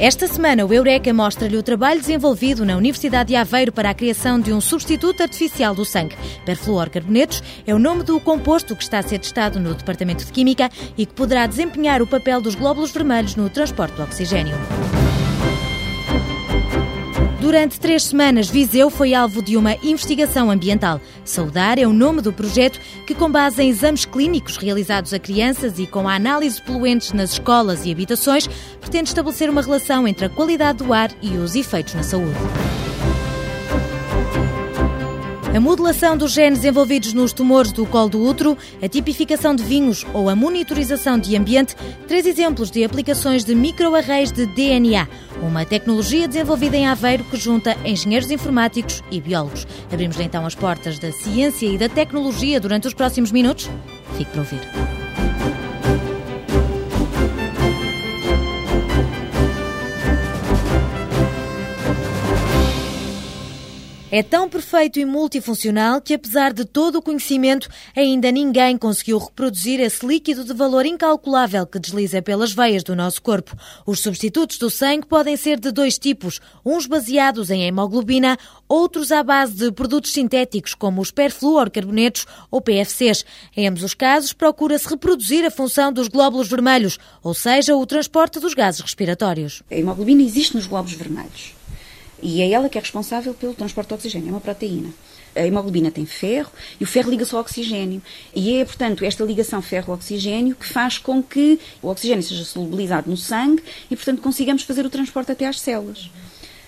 Esta 0.00 0.26
semana, 0.26 0.64
o 0.64 0.72
Eureka 0.72 1.12
mostra-lhe 1.12 1.58
o 1.58 1.62
trabalho 1.62 2.00
desenvolvido 2.00 2.64
na 2.64 2.74
Universidade 2.74 3.28
de 3.28 3.36
Aveiro 3.36 3.70
para 3.70 3.90
a 3.90 3.94
criação 3.94 4.40
de 4.40 4.50
um 4.50 4.58
substituto 4.58 5.20
artificial 5.22 5.74
do 5.74 5.84
sangue. 5.84 6.16
Perfluorcarbonetos 6.46 7.42
é 7.66 7.74
o 7.74 7.78
nome 7.78 8.02
do 8.02 8.18
composto 8.18 8.74
que 8.74 8.82
está 8.82 9.00
a 9.00 9.02
ser 9.02 9.18
testado 9.18 9.60
no 9.60 9.74
Departamento 9.74 10.24
de 10.24 10.32
Química 10.32 10.70
e 10.96 11.04
que 11.04 11.12
poderá 11.12 11.46
desempenhar 11.46 12.00
o 12.00 12.06
papel 12.06 12.40
dos 12.40 12.54
glóbulos 12.54 12.92
vermelhos 12.92 13.36
no 13.36 13.50
transporte 13.50 13.94
do 13.96 14.02
oxigênio. 14.02 14.56
Durante 17.40 17.80
três 17.80 18.02
semanas, 18.02 18.50
Viseu 18.50 18.90
foi 18.90 19.14
alvo 19.14 19.42
de 19.42 19.56
uma 19.56 19.74
investigação 19.82 20.50
ambiental. 20.50 21.00
Saudar 21.24 21.78
é 21.78 21.86
o 21.86 21.92
nome 21.92 22.20
do 22.20 22.34
projeto 22.34 22.78
que, 23.06 23.14
com 23.14 23.30
base 23.30 23.62
em 23.62 23.70
exames 23.70 24.04
clínicos 24.04 24.58
realizados 24.58 25.14
a 25.14 25.18
crianças 25.18 25.78
e 25.78 25.86
com 25.86 26.06
a 26.06 26.14
análise 26.14 26.56
de 26.56 26.62
poluentes 26.62 27.14
nas 27.14 27.32
escolas 27.32 27.86
e 27.86 27.90
habitações, 27.90 28.46
pretende 28.78 29.08
estabelecer 29.08 29.48
uma 29.48 29.62
relação 29.62 30.06
entre 30.06 30.26
a 30.26 30.28
qualidade 30.28 30.84
do 30.84 30.92
ar 30.92 31.10
e 31.22 31.30
os 31.38 31.54
efeitos 31.54 31.94
na 31.94 32.02
saúde. 32.02 32.36
A 35.52 35.58
modelação 35.58 36.16
dos 36.16 36.30
genes 36.30 36.62
envolvidos 36.62 37.12
nos 37.12 37.32
tumores 37.32 37.72
do 37.72 37.84
colo 37.84 38.08
do 38.08 38.22
útero, 38.22 38.56
a 38.80 38.86
tipificação 38.86 39.52
de 39.52 39.64
vinhos 39.64 40.06
ou 40.14 40.28
a 40.28 40.36
monitorização 40.36 41.18
de 41.18 41.36
ambiente, 41.36 41.74
três 42.06 42.24
exemplos 42.24 42.70
de 42.70 42.84
aplicações 42.84 43.44
de 43.44 43.52
microarrays 43.52 44.30
de 44.30 44.46
DNA, 44.46 45.08
uma 45.42 45.64
tecnologia 45.64 46.28
desenvolvida 46.28 46.76
em 46.76 46.86
Aveiro 46.86 47.24
que 47.24 47.36
junta 47.36 47.76
engenheiros 47.84 48.30
informáticos 48.30 49.02
e 49.10 49.20
biólogos. 49.20 49.66
Abrimos 49.92 50.20
então 50.20 50.46
as 50.46 50.54
portas 50.54 51.00
da 51.00 51.10
ciência 51.10 51.66
e 51.66 51.76
da 51.76 51.88
tecnologia 51.88 52.60
durante 52.60 52.86
os 52.86 52.94
próximos 52.94 53.32
minutos. 53.32 53.68
Fique 54.16 54.30
para 54.30 54.42
ouvir. 54.42 54.99
É 64.12 64.24
tão 64.24 64.48
perfeito 64.48 64.98
e 64.98 65.04
multifuncional 65.04 66.00
que, 66.00 66.14
apesar 66.14 66.52
de 66.52 66.64
todo 66.64 66.96
o 66.96 67.02
conhecimento, 67.02 67.68
ainda 67.96 68.32
ninguém 68.32 68.76
conseguiu 68.76 69.18
reproduzir 69.18 69.78
esse 69.78 70.04
líquido 70.04 70.44
de 70.44 70.52
valor 70.52 70.84
incalculável 70.84 71.64
que 71.64 71.78
desliza 71.78 72.20
pelas 72.20 72.52
veias 72.52 72.82
do 72.82 72.96
nosso 72.96 73.22
corpo. 73.22 73.56
Os 73.86 74.00
substitutos 74.00 74.58
do 74.58 74.68
sangue 74.68 75.06
podem 75.06 75.36
ser 75.36 75.60
de 75.60 75.70
dois 75.70 75.96
tipos, 75.96 76.40
uns 76.66 76.86
baseados 76.86 77.50
em 77.50 77.62
hemoglobina, 77.62 78.36
outros 78.68 79.12
à 79.12 79.22
base 79.22 79.54
de 79.54 79.70
produtos 79.70 80.12
sintéticos, 80.12 80.74
como 80.74 81.00
os 81.00 81.12
perfluorcarbonetos 81.12 82.26
ou 82.50 82.60
PFCs. 82.60 83.24
Em 83.56 83.68
ambos 83.68 83.84
os 83.84 83.94
casos, 83.94 84.32
procura-se 84.32 84.88
reproduzir 84.88 85.44
a 85.44 85.52
função 85.52 85.92
dos 85.92 86.08
glóbulos 86.08 86.48
vermelhos, 86.48 86.98
ou 87.22 87.32
seja, 87.32 87.76
o 87.76 87.86
transporte 87.86 88.40
dos 88.40 88.54
gases 88.54 88.80
respiratórios. 88.80 89.62
A 89.70 89.74
hemoglobina 89.76 90.22
existe 90.22 90.56
nos 90.56 90.66
glóbulos 90.66 90.96
vermelhos. 90.96 91.59
E 92.22 92.42
é 92.42 92.50
ela 92.50 92.68
que 92.68 92.78
é 92.78 92.80
responsável 92.80 93.34
pelo 93.34 93.54
transporte 93.54 93.88
de 93.88 93.94
oxigênio, 93.94 94.28
é 94.28 94.32
uma 94.32 94.40
proteína. 94.40 94.90
A 95.34 95.46
hemoglobina 95.46 95.90
tem 95.90 96.04
ferro 96.04 96.50
e 96.80 96.84
o 96.84 96.86
ferro 96.86 97.10
liga-se 97.10 97.34
ao 97.34 97.40
oxigênio. 97.40 98.02
E 98.34 98.56
é, 98.56 98.64
portanto, 98.64 99.04
esta 99.04 99.24
ligação 99.24 99.62
ferro-oxigênio 99.62 100.56
que 100.56 100.66
faz 100.66 100.98
com 100.98 101.22
que 101.22 101.58
o 101.80 101.88
oxigênio 101.88 102.22
seja 102.22 102.44
solubilizado 102.44 103.08
no 103.08 103.16
sangue 103.16 103.62
e, 103.90 103.96
portanto, 103.96 104.20
consigamos 104.20 104.64
fazer 104.64 104.84
o 104.84 104.90
transporte 104.90 105.30
até 105.30 105.46
às 105.46 105.60
células. 105.60 106.10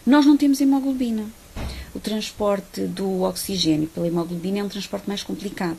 Nós 0.06 0.25
não 0.25 0.36
temos 0.36 0.61
hemoglobina. 0.61 1.25
O 1.95 2.00
transporte 2.00 2.83
do 2.83 3.23
oxigênio 3.23 3.89
pela 3.89 4.06
hemoglobina 4.06 4.61
é 4.61 4.64
um 4.64 4.69
transporte 4.69 5.08
mais 5.08 5.23
complicado 5.23 5.78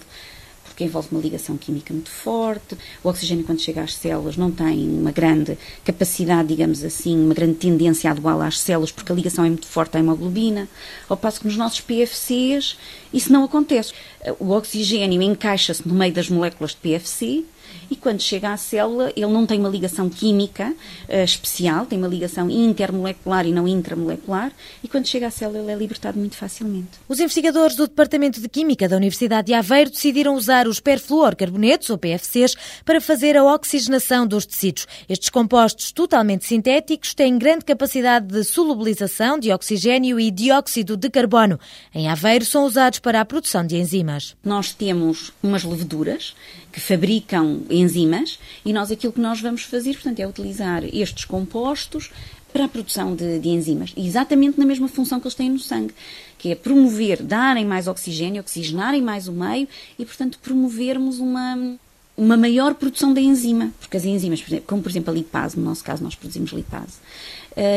porque 0.74 0.84
envolve 0.84 1.10
uma 1.12 1.22
ligação 1.22 1.56
química 1.56 1.94
muito 1.94 2.10
forte. 2.10 2.76
O 3.04 3.08
oxigênio, 3.08 3.46
quando 3.46 3.62
chega 3.62 3.84
às 3.84 3.94
células, 3.94 4.36
não 4.36 4.52
tem 4.52 4.90
uma 4.90 5.12
grande 5.12 5.56
capacidade, 5.86 6.48
digamos 6.48 6.84
assim, 6.84 7.16
uma 7.16 7.34
grande 7.36 7.54
tendência 7.54 8.10
a 8.10 8.14
doá 8.14 8.48
às 8.48 8.60
células, 8.60 8.92
porque 8.92 9.12
a 9.12 9.16
ligação 9.16 9.46
é 9.46 9.50
muito 9.50 9.68
forte 9.68 9.96
à 9.96 10.00
hemoglobina. 10.00 10.68
Ao 11.08 11.16
passo 11.16 11.40
que 11.40 11.48
nos 11.48 11.56
nossos 11.56 11.80
PFCs 11.80 12.76
isso 13.14 13.32
não 13.32 13.44
acontece. 13.44 13.94
O 14.40 14.50
oxigênio 14.50 15.22
encaixa-se 15.22 15.88
no 15.88 15.94
meio 15.94 16.12
das 16.12 16.28
moléculas 16.28 16.72
de 16.72 16.78
PFC 16.78 17.44
e 17.90 17.96
quando 17.96 18.22
chega 18.22 18.52
à 18.52 18.58
célula, 18.58 19.12
ele 19.16 19.28
não 19.28 19.46
tem 19.46 19.60
uma 19.60 19.70
ligação 19.70 20.10
química 20.10 20.74
uh, 21.10 21.24
especial, 21.24 21.86
tem 21.86 21.98
uma 21.98 22.08
ligação 22.08 22.50
intermolecular 22.50 23.46
e 23.46 23.52
não 23.52 23.68
intramolecular, 23.68 24.52
e 24.84 24.88
quando 24.88 25.08
chega 25.08 25.28
à 25.28 25.32
célula, 25.32 25.60
ele 25.60 25.72
é 25.72 25.76
libertado 25.76 26.18
muito 26.20 26.36
facilmente. 26.36 26.90
Os 27.08 27.20
investigadores 27.20 27.76
do 27.76 27.88
Departamento 27.88 28.42
de 28.42 28.50
Química 28.50 28.88
da 28.88 28.98
Universidade 28.98 29.48
de 29.48 29.54
Aveiro 29.54 29.90
decidiram 29.90 30.36
usar 30.36 30.68
os 30.68 30.80
perfluorcarbonetos, 30.80 31.90
ou 31.90 31.98
PFCs, 31.98 32.56
para 32.86 33.02
fazer 33.02 33.38
a 33.38 33.44
oxigenação 33.44 34.26
dos 34.26 34.46
tecidos. 34.46 34.88
Estes 35.08 35.30
compostos 35.30 35.92
totalmente 35.92 36.46
sintéticos 36.46 37.14
têm 37.14 37.38
grande 37.38 37.66
capacidade 37.66 38.28
de 38.28 38.44
solubilização 38.44 39.40
de 39.40 39.52
oxigênio 39.52 40.20
e 40.20 40.32
dióxido 40.32 40.96
de 40.98 41.10
carbono. 41.10 41.60
Em 41.94 42.08
Aveiro 42.08 42.46
são 42.46 42.66
usados 42.66 43.00
para 43.00 43.22
a 43.22 43.26
produção 43.26 43.66
de 43.66 43.78
enzimas. 43.78 44.36
Nós 44.44 44.72
temos 44.74 45.32
umas 45.42 45.64
leveduras 45.64 46.34
que 46.74 46.82
fabricam 46.82 47.62
enzimas 47.70 48.40
e 48.66 48.74
nós 48.74 48.92
aquilo 48.92 49.14
que 49.14 49.22
nós 49.22 49.40
vamos 49.40 49.62
fazer, 49.62 49.94
portanto, 49.94 50.20
é 50.20 50.28
utilizar 50.28 50.84
estes 50.84 51.24
compostos 51.24 52.12
para 52.52 52.66
a 52.66 52.68
produção 52.68 53.16
de, 53.16 53.40
de, 53.40 53.50
enzimas, 53.50 53.94
exatamente 53.96 54.60
na 54.60 54.66
mesma 54.66 54.88
função 54.88 55.20
que 55.20 55.26
eles 55.26 55.36
têm 55.36 55.50
no 55.50 55.60
sangue, 55.60 55.94
que 56.38 56.52
é 56.52 56.56
promover, 56.56 57.22
darem 57.24 57.66
mais 57.66 57.88
oxigênio, 57.88 58.42
oxigenarem 58.42 59.02
mais 59.02 59.28
o 59.28 59.32
meio 59.32 59.68
e, 59.98 60.06
portanto, 60.06 60.40
promovermos 60.42 61.20
uma, 61.20 61.78
uma 62.18 62.38
maior 62.38 62.76
produção 62.76 63.14
da 63.14 63.22
enzima, 63.22 63.72
porque 63.80 63.98
as 63.98 64.06
enzimas, 64.06 64.44
como 64.68 64.84
por 64.84 64.90
exemplo 64.90 65.12
a 65.12 65.16
lipase, 65.16 65.58
no 65.58 65.66
nosso 65.66 65.84
caso 65.84 66.04
nós 66.04 66.16
produzimos 66.16 66.52
lipase, 66.52 66.98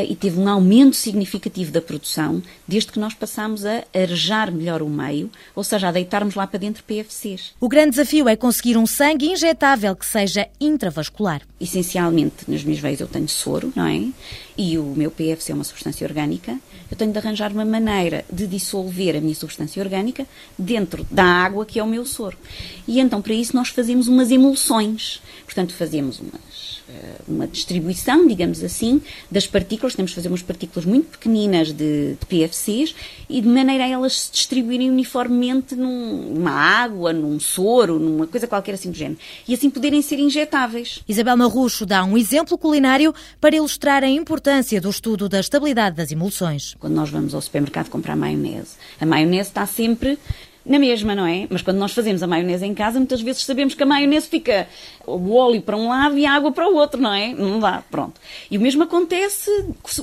e 0.09 0.17
teve 0.17 0.39
um 0.39 0.49
aumento 0.49 0.97
significativo 0.97 1.71
da 1.71 1.81
produção 1.81 2.43
desde 2.67 2.93
que 2.93 2.99
nós 2.99 3.15
passamos 3.15 3.65
a 3.65 3.85
arejar 3.95 4.51
melhor 4.51 4.83
o 4.83 4.89
meio, 4.89 5.31
ou 5.55 5.63
seja, 5.63 5.89
a 5.89 5.93
deitarmos 5.93 6.35
lá 6.35 6.47
para 6.47 6.59
dentro 6.59 6.83
PFCs. 6.85 7.55
O 7.61 7.69
grande 7.69 7.91
desafio 7.91 8.29
é 8.29 8.37
conseguir 8.37 8.77
um 8.77 8.87
sangue 8.87 9.27
injetável 9.27 9.95
que 9.95 10.07
seja 10.07 10.49
intravascular. 10.61 11.43
Essencialmente, 11.61 12.49
nas 12.49 12.63
minhas 12.63 12.81
veias 12.81 13.01
eu 13.01 13.07
tenho 13.07 13.29
soro, 13.29 13.73
não 13.75 13.87
é? 13.87 14.07
E 14.57 14.79
o 14.79 14.85
meu 14.97 15.11
PFC 15.11 15.53
é 15.53 15.55
uma 15.55 15.65
substância 15.65 16.07
orgânica. 16.07 16.59
Eu 16.91 16.97
tenho 16.97 17.13
de 17.13 17.19
arranjar 17.19 17.53
uma 17.53 17.65
maneira 17.65 18.25
de 18.33 18.47
dissolver 18.47 19.17
a 19.17 19.21
minha 19.21 19.35
substância 19.35 19.83
orgânica 19.83 20.27
dentro 20.59 21.07
da 21.11 21.25
água 21.25 21.67
que 21.67 21.79
é 21.79 21.83
o 21.83 21.87
meu 21.87 22.07
soro. 22.07 22.39
E 22.87 23.01
então, 23.01 23.21
para 23.21 23.35
isso, 23.35 23.55
nós 23.55 23.69
fazemos 23.69 24.09
umas 24.09 24.31
emulsões. 24.31 25.21
Portanto, 25.45 25.75
fazemos 25.75 26.21
umas, 26.21 26.33
eh, 26.35 26.76
uma 27.27 27.47
distribuição, 27.47 28.27
digamos 28.27 28.63
assim, 28.63 29.03
das 29.31 29.47
partículas. 29.47 29.95
Temos 29.95 30.11
de 30.11 30.15
fazer 30.15 30.29
umas 30.29 30.43
partículas 30.43 30.85
muito 30.85 31.11
pequeninas 31.11 31.73
de, 31.73 32.15
de 32.15 32.27
PFCs 32.27 32.95
e 33.29 33.41
de 33.41 33.49
maneira 33.49 33.85
a 33.85 33.89
elas 33.89 34.21
se 34.21 34.33
distribuírem 34.33 34.91
uniformemente 34.91 35.75
numa 35.75 36.51
água, 36.51 37.13
num 37.13 37.41
soro, 37.41 37.99
numa 37.99 38.27
coisa 38.27 38.47
qualquer 38.47 38.75
assim 38.75 38.91
do 38.91 38.97
género. 38.97 39.19
E 39.47 39.55
assim 39.55 39.69
poderem 39.69 40.01
ser 40.03 40.19
injetáveis. 40.19 41.03
Isabel 41.09 41.37
Marrucho 41.37 41.85
dá 41.85 42.05
um 42.05 42.17
exemplo 42.17 42.57
culinário 42.57 43.15
para 43.41 43.57
ilustrar 43.57 44.05
a 44.05 44.09
importância 44.09 44.81
do 44.81 44.91
estudo 44.91 45.29
da 45.29 45.41
estabilidade 45.41 45.97
das 45.97 46.13
emulsões. 46.13 46.75
Quando 46.79 46.95
nós 46.95 47.11
vamos 47.11 47.35
ao 47.35 47.41
supermercado 47.41 47.89
comprar 47.89 48.17
maionese, 48.17 48.77
a 49.01 49.07
maionese 49.07 49.49
está 49.49 49.67
sempre 49.67 50.19
na 50.67 50.79
mesma, 50.79 51.15
não 51.15 51.27
é? 51.27 51.47
Mas 51.49 51.63
quando 51.63 51.79
nós 51.79 51.93
fazemos 51.93 52.23
a 52.23 52.27
maionese 52.27 52.67
em 52.67 52.75
casa, 52.75 52.99
muitas 52.99 53.21
vezes 53.21 53.45
sabemos 53.45 53.75
que 53.75 53.83
a 53.83 53.87
maionese 53.87 54.29
fica 54.29 54.69
o 55.07 55.35
óleo 55.35 55.63
para 55.63 55.77
um 55.77 55.89
lado 55.89 56.19
e 56.19 56.27
a 56.27 56.33
água 56.33 56.51
para 56.51 56.69
o 56.69 56.75
outro, 56.75 57.01
não 57.01 57.13
é? 57.13 57.33
Não 57.33 57.61
dá, 57.61 57.83
pronto. 57.91 58.21
E 58.51 58.59
o 58.59 58.61
mesmo 58.61 58.83
acontece 58.83 59.51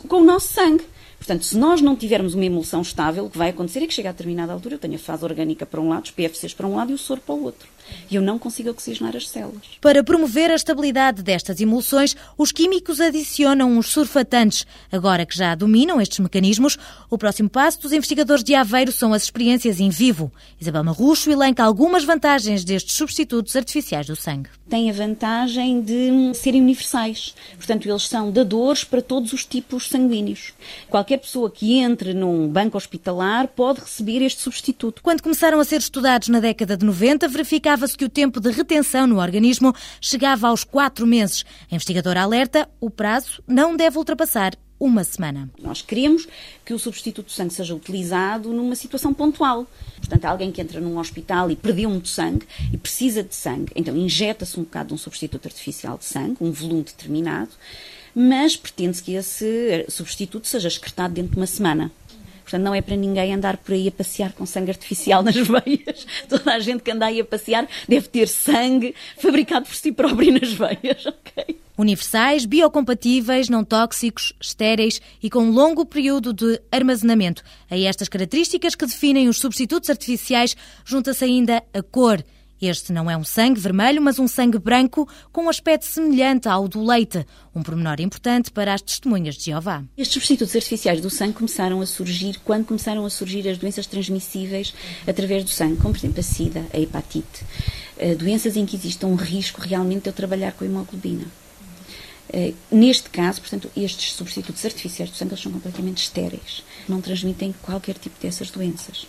com 0.07 0.21
o 0.21 0.23
nosso 0.23 0.53
sangue. 0.53 0.83
Portanto, 1.17 1.45
se 1.45 1.57
nós 1.57 1.81
não 1.81 1.95
tivermos 1.95 2.33
uma 2.33 2.43
emulsão 2.43 2.81
estável, 2.81 3.25
o 3.25 3.29
que 3.29 3.37
vai 3.37 3.49
acontecer 3.49 3.81
é 3.81 3.87
que 3.87 3.93
chega 3.93 4.09
a 4.09 4.11
determinada 4.11 4.51
altura, 4.51 4.75
eu 4.75 4.79
tenho 4.79 4.95
a 4.95 4.99
fase 4.99 5.23
orgânica 5.23 5.65
para 5.65 5.79
um 5.79 5.87
lado, 5.87 6.05
os 6.05 6.11
PFCs 6.11 6.53
para 6.53 6.67
um 6.67 6.75
lado 6.75 6.91
e 6.91 6.93
o 6.93 6.97
soro 6.97 7.21
para 7.21 7.35
o 7.35 7.43
outro. 7.43 7.67
E 8.09 8.15
eu 8.15 8.21
não 8.21 8.39
consigo 8.39 8.69
oxigenar 8.69 9.15
as 9.15 9.27
células. 9.27 9.63
Para 9.81 10.03
promover 10.03 10.51
a 10.51 10.55
estabilidade 10.55 11.23
destas 11.23 11.59
emulsões, 11.59 12.15
os 12.37 12.51
químicos 12.51 12.99
adicionam 12.99 13.77
os 13.77 13.87
surfatantes. 13.87 14.65
Agora 14.91 15.25
que 15.25 15.37
já 15.37 15.55
dominam 15.55 15.99
estes 15.99 16.19
mecanismos, 16.19 16.77
o 17.09 17.17
próximo 17.17 17.49
passo 17.49 17.81
dos 17.81 17.93
investigadores 17.93 18.43
de 18.43 18.55
Aveiro 18.55 18.91
são 18.91 19.13
as 19.13 19.23
experiências 19.23 19.79
em 19.79 19.89
vivo. 19.89 20.31
Isabel 20.59 20.83
Marrucho 20.83 21.31
elenca 21.31 21.63
algumas 21.63 22.03
vantagens 22.03 22.63
destes 22.63 22.95
substitutos 22.95 23.55
artificiais 23.55 24.07
do 24.07 24.15
sangue. 24.15 24.49
Tem 24.69 24.89
a 24.89 24.93
vantagem 24.93 25.81
de 25.81 26.33
serem 26.33 26.61
universais. 26.61 27.35
Portanto, 27.55 27.87
eles 27.87 28.03
são 28.03 28.31
dadores 28.31 28.83
para 28.83 29.01
todos 29.01 29.33
os 29.33 29.45
tipos 29.45 29.87
sanguíneos. 29.87 30.53
Qualquer 30.89 31.17
pessoa 31.17 31.49
que 31.49 31.77
entre 31.77 32.13
num 32.13 32.47
banco 32.47 32.77
hospitalar 32.77 33.47
pode 33.47 33.81
receber 33.81 34.21
este 34.21 34.41
substituto. 34.41 35.01
Quando 35.03 35.21
começaram 35.21 35.59
a 35.59 35.63
ser 35.63 35.77
estudados 35.77 36.29
na 36.29 36.39
década 36.39 36.75
de 36.75 36.85
90, 36.85 37.27
verificava-se 37.73 37.97
que 37.97 38.05
o 38.05 38.09
tempo 38.09 38.39
de 38.39 38.51
retenção 38.51 39.07
no 39.07 39.19
organismo 39.19 39.73
chegava 39.99 40.47
aos 40.47 40.63
quatro 40.63 41.05
meses. 41.05 41.43
A 41.71 41.75
investigadora 41.75 42.21
alerta, 42.21 42.69
o 42.79 42.89
prazo 42.89 43.43
não 43.47 43.75
deve 43.75 43.97
ultrapassar 43.97 44.53
uma 44.79 45.03
semana. 45.03 45.49
Nós 45.61 45.81
queremos 45.81 46.27
que 46.65 46.73
o 46.73 46.79
substituto 46.79 47.27
de 47.27 47.33
sangue 47.33 47.53
seja 47.53 47.73
utilizado 47.73 48.49
numa 48.51 48.75
situação 48.75 49.13
pontual. 49.13 49.65
Portanto, 49.97 50.25
alguém 50.25 50.51
que 50.51 50.61
entra 50.61 50.79
num 50.79 50.97
hospital 50.97 51.49
e 51.49 51.55
perdeu 51.55 51.89
muito 51.89 52.09
sangue 52.09 52.45
e 52.71 52.77
precisa 52.77 53.23
de 53.23 53.33
sangue, 53.33 53.71
então 53.75 53.95
injeta-se 53.95 54.59
um 54.59 54.63
bocado 54.63 54.89
de 54.89 54.93
um 54.95 54.97
substituto 54.97 55.45
artificial 55.45 55.97
de 55.97 56.05
sangue, 56.05 56.37
um 56.41 56.51
volume 56.51 56.83
determinado, 56.83 57.51
mas 58.13 58.55
pretende-se 58.55 59.01
que 59.01 59.13
esse 59.13 59.85
substituto 59.89 60.47
seja 60.47 60.67
excretado 60.67 61.13
dentro 61.13 61.31
de 61.31 61.37
uma 61.37 61.47
semana. 61.47 61.91
Portanto, 62.43 62.63
não 62.63 62.75
é 62.75 62.81
para 62.81 62.95
ninguém 62.95 63.33
andar 63.33 63.57
por 63.57 63.73
aí 63.73 63.87
a 63.87 63.91
passear 63.91 64.33
com 64.33 64.45
sangue 64.45 64.71
artificial 64.71 65.23
nas 65.23 65.35
veias. 65.35 66.05
Toda 66.29 66.53
a 66.53 66.59
gente 66.59 66.83
que 66.83 66.91
anda 66.91 67.05
aí 67.05 67.19
a 67.19 67.25
passear 67.25 67.67
deve 67.87 68.07
ter 68.07 68.27
sangue 68.27 68.93
fabricado 69.17 69.65
por 69.65 69.75
si 69.75 69.91
próprio 69.91 70.33
nas 70.33 70.53
veias, 70.53 71.05
ok? 71.07 71.57
Universais, 71.75 72.45
biocompatíveis, 72.45 73.49
não 73.49 73.63
tóxicos, 73.63 74.33
estéreis 74.39 75.01
e 75.21 75.29
com 75.29 75.49
longo 75.49 75.85
período 75.85 76.31
de 76.31 76.61
armazenamento. 76.71 77.43
A 77.69 77.77
estas 77.77 78.07
características 78.07 78.75
que 78.75 78.85
definem 78.85 79.27
os 79.27 79.37
substitutos 79.37 79.89
artificiais 79.89 80.55
junta-se 80.85 81.25
ainda 81.25 81.63
a 81.73 81.81
cor. 81.81 82.23
Este 82.65 82.93
não 82.93 83.11
é 83.11 83.17
um 83.17 83.25
sangue 83.25 83.59
vermelho, 83.59 84.01
mas 84.01 84.19
um 84.19 84.27
sangue 84.27 84.57
branco 84.57 85.05
com 85.33 85.43
um 85.43 85.49
aspecto 85.49 85.85
semelhante 85.85 86.47
ao 86.47 86.65
do 86.65 86.81
leite, 86.81 87.25
um 87.53 87.61
pormenor 87.61 87.99
importante 87.99 88.51
para 88.51 88.73
as 88.73 88.81
testemunhas 88.81 89.35
de 89.35 89.45
Jeová. 89.45 89.83
Estes 89.97 90.13
substitutos 90.13 90.55
artificiais 90.55 91.01
do 91.01 91.09
sangue 91.09 91.33
começaram 91.33 91.81
a 91.81 91.85
surgir 91.85 92.39
quando 92.45 92.65
começaram 92.65 93.05
a 93.05 93.09
surgir 93.09 93.49
as 93.49 93.57
doenças 93.57 93.85
transmissíveis 93.85 94.73
através 95.05 95.43
do 95.43 95.49
sangue, 95.49 95.75
como 95.75 95.93
por 95.93 95.99
exemplo 95.99 96.21
a 96.21 96.23
sida, 96.23 96.65
a 96.73 96.79
hepatite, 96.79 97.43
eh, 97.97 98.15
doenças 98.15 98.55
em 98.55 98.65
que 98.65 98.77
existe 98.77 99.05
um 99.05 99.15
risco 99.15 99.59
realmente 99.59 100.03
de 100.03 100.09
eu 100.09 100.13
trabalhar 100.13 100.53
com 100.53 100.63
hemoglobina. 100.63 101.25
Eh, 102.31 102.53
neste 102.71 103.09
caso, 103.09 103.41
portanto, 103.41 103.69
estes 103.75 104.13
substitutos 104.13 104.63
artificiais 104.63 105.11
do 105.11 105.17
sangue 105.17 105.35
são 105.35 105.51
completamente 105.51 105.97
estéreis, 105.97 106.63
não 106.87 107.01
transmitem 107.01 107.53
qualquer 107.61 107.95
tipo 107.95 108.15
dessas 108.21 108.49
doenças 108.49 109.05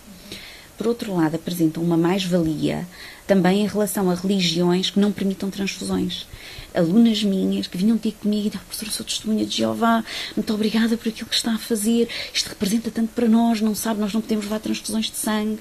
por 0.76 0.86
outro 0.86 1.14
lado, 1.14 1.34
apresentam 1.36 1.82
uma 1.82 1.96
mais-valia 1.96 2.86
também 3.26 3.62
em 3.62 3.66
relação 3.66 4.10
a 4.10 4.14
religiões 4.14 4.90
que 4.90 5.00
não 5.00 5.10
permitam 5.10 5.50
transfusões. 5.50 6.26
Alunas 6.74 7.22
minhas 7.22 7.66
que 7.66 7.78
vinham 7.78 7.96
ter 7.96 8.12
comigo 8.12 8.46
e 8.46 8.50
diziam, 8.50 8.64
professora, 8.64 8.90
sou 8.90 9.06
testemunha 9.06 9.46
de 9.46 9.56
Jeová, 9.56 10.04
muito 10.36 10.52
obrigada 10.52 10.96
por 10.96 11.08
aquilo 11.08 11.28
que 11.28 11.36
está 11.36 11.54
a 11.54 11.58
fazer, 11.58 12.08
isto 12.32 12.48
representa 12.48 12.90
tanto 12.90 13.12
para 13.14 13.28
nós, 13.28 13.60
não 13.60 13.74
sabe, 13.74 14.00
nós 14.00 14.12
não 14.12 14.20
podemos 14.20 14.44
levar 14.44 14.60
transfusões 14.60 15.10
de 15.10 15.16
sangue. 15.16 15.60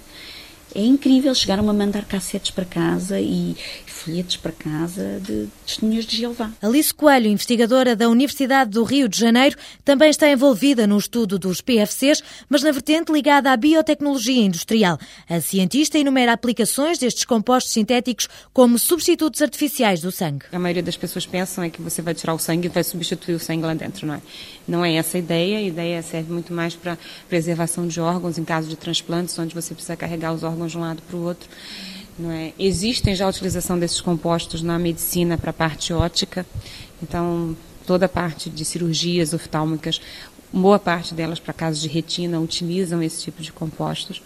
É 0.75 0.81
incrível, 0.81 1.33
chegaram 1.35 1.69
a 1.69 1.73
mandar 1.73 2.05
cassetes 2.05 2.51
para 2.51 2.65
casa 2.65 3.19
e 3.19 3.55
folhetos 3.85 4.37
para 4.37 4.51
casa 4.51 5.21
de 5.21 5.47
testemunhas 5.65 6.05
de 6.05 6.17
Jeová. 6.17 6.51
Alice 6.61 6.93
Coelho, 6.93 7.27
investigadora 7.27 7.95
da 7.95 8.09
Universidade 8.09 8.71
do 8.71 8.83
Rio 8.83 9.07
de 9.07 9.17
Janeiro, 9.17 9.55
também 9.85 10.09
está 10.09 10.29
envolvida 10.29 10.85
no 10.85 10.97
estudo 10.97 11.39
dos 11.39 11.61
PFCs, 11.61 12.23
mas 12.49 12.63
na 12.63 12.71
vertente 12.71 13.11
ligada 13.11 13.51
à 13.51 13.57
biotecnologia 13.57 14.43
industrial. 14.43 14.97
A 15.29 15.39
cientista 15.39 15.97
enumera 15.97 16.33
aplicações 16.33 16.97
destes 16.97 17.23
compostos 17.23 17.71
sintéticos 17.71 18.27
como 18.51 18.77
substitutos 18.77 19.41
artificiais 19.41 20.01
do 20.01 20.11
sangue. 20.11 20.45
A 20.51 20.59
maioria 20.59 20.83
das 20.83 20.97
pessoas 20.97 21.25
pensam 21.25 21.63
é 21.63 21.69
que 21.69 21.81
você 21.81 22.01
vai 22.01 22.13
tirar 22.13 22.33
o 22.33 22.39
sangue 22.39 22.67
e 22.67 22.69
vai 22.69 22.83
substituir 22.83 23.35
o 23.35 23.39
sangue 23.39 23.63
lá 23.63 23.73
dentro, 23.73 24.05
não 24.05 24.15
é? 24.15 24.21
Não 24.67 24.83
é 24.83 24.93
essa 24.95 25.17
a 25.17 25.19
ideia. 25.19 25.57
A 25.59 25.61
ideia 25.61 26.01
serve 26.01 26.31
muito 26.31 26.53
mais 26.53 26.75
para 26.75 26.97
preservação 27.29 27.87
de 27.87 27.99
órgãos 28.01 28.37
em 28.37 28.43
caso 28.43 28.67
de 28.67 28.75
transplantes, 28.75 29.37
onde 29.37 29.53
você 29.53 29.73
precisa 29.73 29.95
carregar 29.95 30.33
os 30.33 30.43
órgãos 30.43 30.62
órgãos 30.63 30.71
de 30.71 30.77
um 30.77 30.81
lado 30.81 31.01
para 31.07 31.18
o 31.18 31.24
outro. 31.24 31.50
Não 32.18 32.31
é? 32.31 32.54
Existem 32.57 33.15
já 33.15 33.25
a 33.25 33.30
utilização 33.30 33.77
desses 33.77 34.00
compostos 34.00 34.62
na 34.62 34.77
medicina 34.77 35.38
para 35.38 35.50
a 35.50 35.54
parte 35.54 35.92
ótica, 35.94 36.45
então 37.01 37.56
toda 37.86 38.06
a 38.06 38.10
parte 38.10 38.50
de 38.50 38.63
cirurgias 38.63 39.33
oftálmicas, 39.33 40.00
boa 40.51 40.80
parte 40.80 41.13
delas 41.13 41.39
para 41.39 41.54
casos 41.54 41.81
de 41.81 41.88
retina 41.88 42.39
utilizam 42.39 43.01
esse 43.01 43.24
tipo 43.24 43.42
de 43.42 43.51
compostos. 43.51 44.21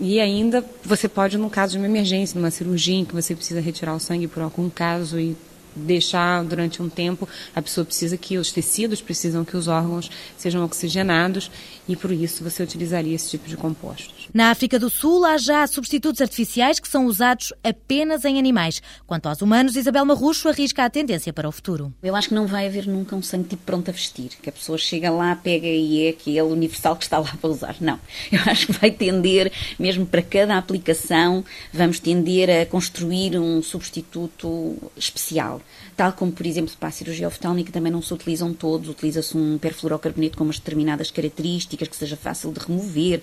E 0.00 0.20
ainda 0.20 0.64
você 0.84 1.08
pode, 1.08 1.36
no 1.36 1.50
caso 1.50 1.72
de 1.72 1.78
uma 1.78 1.86
emergência, 1.86 2.38
numa 2.38 2.52
cirurgia 2.52 2.94
em 2.94 3.04
que 3.04 3.14
você 3.14 3.34
precisa 3.34 3.60
retirar 3.60 3.94
o 3.94 4.00
sangue 4.00 4.28
por 4.28 4.42
algum 4.42 4.70
caso 4.70 5.18
e 5.18 5.36
deixar 5.78 6.44
durante 6.44 6.82
um 6.82 6.88
tempo, 6.88 7.28
a 7.54 7.62
pessoa 7.62 7.84
precisa 7.84 8.16
que 8.16 8.38
os 8.38 8.52
tecidos 8.52 9.00
precisam 9.00 9.44
que 9.44 9.56
os 9.56 9.68
órgãos 9.68 10.10
sejam 10.36 10.64
oxigenados 10.64 11.50
e 11.88 11.96
por 11.96 12.12
isso 12.12 12.44
você 12.44 12.62
utilizaria 12.62 13.14
esse 13.14 13.30
tipo 13.30 13.48
de 13.48 13.56
compostos. 13.56 14.28
Na 14.32 14.50
África 14.50 14.78
do 14.78 14.90
Sul 14.90 15.24
há 15.24 15.38
já 15.38 15.66
substitutos 15.66 16.20
artificiais 16.20 16.78
que 16.78 16.86
são 16.86 17.06
usados 17.06 17.52
apenas 17.64 18.24
em 18.24 18.38
animais. 18.38 18.82
Quanto 19.06 19.26
aos 19.26 19.40
humanos, 19.40 19.74
Isabel 19.74 20.04
Marrucho 20.04 20.48
arrisca 20.48 20.84
a 20.84 20.90
tendência 20.90 21.32
para 21.32 21.48
o 21.48 21.52
futuro. 21.52 21.92
Eu 22.02 22.14
acho 22.14 22.28
que 22.28 22.34
não 22.34 22.46
vai 22.46 22.66
haver 22.66 22.86
nunca 22.86 23.16
um 23.16 23.22
sangue 23.22 23.48
tipo 23.48 23.62
pronto 23.64 23.88
a 23.88 23.92
vestir, 23.92 24.30
que 24.42 24.48
a 24.48 24.52
pessoa 24.52 24.76
chega 24.76 25.10
lá, 25.10 25.34
pega 25.34 25.66
e 25.66 26.06
é 26.06 26.10
aquele 26.10 26.42
universal 26.42 26.96
que 26.96 27.04
está 27.04 27.18
lá 27.18 27.32
para 27.40 27.50
usar. 27.50 27.76
Não. 27.80 27.98
Eu 28.30 28.40
acho 28.46 28.66
que 28.66 28.72
vai 28.72 28.90
tender, 28.90 29.50
mesmo 29.78 30.04
para 30.04 30.22
cada 30.22 30.58
aplicação, 30.58 31.44
vamos 31.72 31.98
tender 31.98 32.50
a 32.50 32.66
construir 32.66 33.38
um 33.38 33.62
substituto 33.62 34.76
especial 34.96 35.60
tal 35.96 36.12
como, 36.12 36.32
por 36.32 36.46
exemplo, 36.46 36.72
para 36.78 36.88
a 36.88 36.92
cirurgia 36.92 37.26
oftálmica 37.26 37.72
também 37.72 37.92
não 37.92 38.02
se 38.02 38.12
utilizam 38.12 38.52
todos, 38.52 38.88
utiliza-se 38.88 39.36
um 39.36 39.58
perfluorocarboneto 39.58 40.36
com 40.36 40.44
umas 40.44 40.58
determinadas 40.58 41.10
características, 41.10 41.88
que 41.88 41.96
seja 41.96 42.16
fácil 42.16 42.52
de 42.52 42.60
remover, 42.60 43.20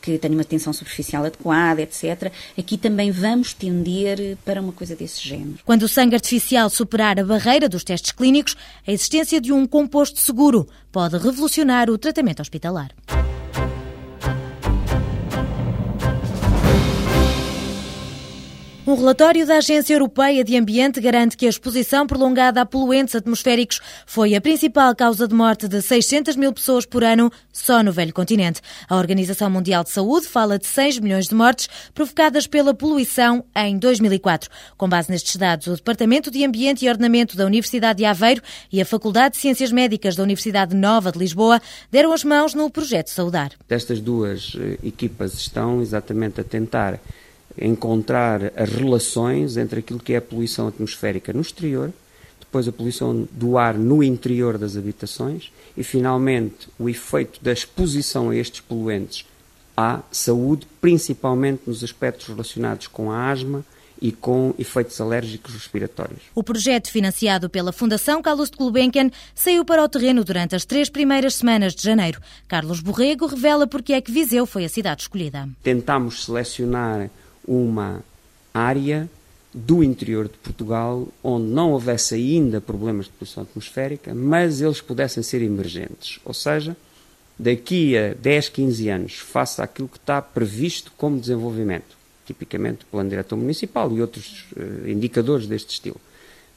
que 0.00 0.18
tenha 0.18 0.34
uma 0.34 0.44
tensão 0.44 0.72
superficial 0.72 1.24
adequada, 1.24 1.82
etc. 1.82 2.32
Aqui 2.56 2.76
também 2.76 3.10
vamos 3.10 3.52
tender 3.52 4.36
para 4.44 4.60
uma 4.60 4.72
coisa 4.72 4.94
desse 4.94 5.26
género. 5.26 5.58
Quando 5.64 5.82
o 5.82 5.88
sangue 5.88 6.14
artificial 6.14 6.68
superar 6.70 7.18
a 7.18 7.24
barreira 7.24 7.68
dos 7.68 7.84
testes 7.84 8.12
clínicos, 8.12 8.56
a 8.86 8.92
existência 8.92 9.40
de 9.40 9.52
um 9.52 9.66
composto 9.66 10.20
seguro 10.20 10.68
pode 10.92 11.16
revolucionar 11.16 11.90
o 11.90 11.98
tratamento 11.98 12.40
hospitalar. 12.40 12.90
Um 18.88 18.94
relatório 18.94 19.46
da 19.46 19.58
Agência 19.58 19.92
Europeia 19.92 20.42
de 20.42 20.56
Ambiente 20.56 20.98
garante 20.98 21.36
que 21.36 21.44
a 21.44 21.48
exposição 21.50 22.06
prolongada 22.06 22.62
a 22.62 22.64
poluentes 22.64 23.14
atmosféricos 23.14 23.82
foi 24.06 24.34
a 24.34 24.40
principal 24.40 24.96
causa 24.96 25.28
de 25.28 25.34
morte 25.34 25.68
de 25.68 25.82
600 25.82 26.36
mil 26.36 26.54
pessoas 26.54 26.86
por 26.86 27.04
ano 27.04 27.30
só 27.52 27.82
no 27.82 27.92
velho 27.92 28.14
continente. 28.14 28.62
A 28.88 28.96
Organização 28.96 29.50
Mundial 29.50 29.84
de 29.84 29.90
Saúde 29.90 30.26
fala 30.26 30.58
de 30.58 30.66
6 30.66 31.00
milhões 31.00 31.28
de 31.28 31.34
mortes 31.34 31.68
provocadas 31.94 32.46
pela 32.46 32.72
poluição 32.72 33.44
em 33.54 33.78
2004. 33.78 34.48
Com 34.78 34.88
base 34.88 35.10
nestes 35.10 35.36
dados, 35.36 35.66
o 35.66 35.76
Departamento 35.76 36.30
de 36.30 36.42
Ambiente 36.42 36.86
e 36.86 36.88
Ordenamento 36.88 37.36
da 37.36 37.44
Universidade 37.44 37.98
de 37.98 38.06
Aveiro 38.06 38.40
e 38.72 38.80
a 38.80 38.86
Faculdade 38.86 39.34
de 39.34 39.40
Ciências 39.42 39.70
Médicas 39.70 40.16
da 40.16 40.22
Universidade 40.22 40.74
Nova 40.74 41.12
de 41.12 41.18
Lisboa 41.18 41.60
deram 41.90 42.10
as 42.10 42.24
mãos 42.24 42.54
no 42.54 42.70
projeto 42.70 43.10
Saudar. 43.10 43.50
Estas 43.68 44.00
duas 44.00 44.56
eh, 44.58 44.78
equipas 44.82 45.34
estão 45.34 45.82
exatamente 45.82 46.40
a 46.40 46.44
tentar 46.44 46.98
encontrar 47.60 48.52
as 48.56 48.70
relações 48.70 49.56
entre 49.56 49.80
aquilo 49.80 49.98
que 49.98 50.12
é 50.12 50.16
a 50.16 50.22
poluição 50.22 50.68
atmosférica 50.68 51.32
no 51.32 51.40
exterior, 51.40 51.92
depois 52.40 52.66
a 52.66 52.72
poluição 52.72 53.28
do 53.30 53.58
ar 53.58 53.74
no 53.74 54.02
interior 54.02 54.56
das 54.56 54.76
habitações 54.76 55.52
e, 55.76 55.82
finalmente, 55.82 56.68
o 56.78 56.88
efeito 56.88 57.42
da 57.42 57.52
exposição 57.52 58.30
a 58.30 58.36
estes 58.36 58.60
poluentes 58.60 59.26
à 59.76 60.00
saúde, 60.10 60.66
principalmente 60.80 61.62
nos 61.66 61.84
aspectos 61.84 62.26
relacionados 62.26 62.86
com 62.86 63.12
a 63.12 63.30
asma 63.30 63.64
e 64.00 64.12
com 64.12 64.54
efeitos 64.58 65.00
alérgicos 65.00 65.52
respiratórios. 65.54 66.20
O 66.34 66.42
projeto, 66.42 66.90
financiado 66.90 67.50
pela 67.50 67.72
Fundação 67.72 68.22
Carlos 68.22 68.50
de 68.50 68.56
Gulbenkian, 68.56 69.10
saiu 69.34 69.64
para 69.64 69.82
o 69.82 69.88
terreno 69.88 70.24
durante 70.24 70.54
as 70.54 70.64
três 70.64 70.88
primeiras 70.88 71.34
semanas 71.34 71.74
de 71.74 71.82
janeiro. 71.82 72.20
Carlos 72.46 72.80
Borrego 72.80 73.26
revela 73.26 73.66
porque 73.66 73.92
é 73.92 74.00
que 74.00 74.10
Viseu 74.10 74.46
foi 74.46 74.64
a 74.64 74.68
cidade 74.68 75.02
escolhida. 75.02 75.48
Tentámos 75.62 76.24
selecionar 76.24 77.10
uma 77.48 78.04
área 78.52 79.08
do 79.52 79.82
interior 79.82 80.28
de 80.28 80.36
Portugal 80.38 81.08
onde 81.24 81.46
não 81.46 81.72
houvesse 81.72 82.14
ainda 82.14 82.60
problemas 82.60 83.06
de 83.06 83.12
poluição 83.12 83.42
atmosférica, 83.42 84.14
mas 84.14 84.60
eles 84.60 84.80
pudessem 84.80 85.22
ser 85.22 85.42
emergentes. 85.42 86.20
Ou 86.24 86.34
seja, 86.34 86.76
daqui 87.38 87.96
a 87.96 88.14
10, 88.14 88.50
15 88.50 88.88
anos, 88.88 89.14
face 89.14 89.62
àquilo 89.62 89.88
que 89.88 89.96
está 89.96 90.20
previsto 90.20 90.92
como 90.96 91.18
desenvolvimento, 91.18 91.96
tipicamente 92.26 92.84
o 92.84 92.86
Plano 92.86 93.08
Diretor 93.08 93.36
Municipal 93.36 93.90
e 93.96 94.00
outros 94.02 94.44
uh, 94.54 94.88
indicadores 94.88 95.46
deste 95.46 95.70
estilo, 95.70 96.00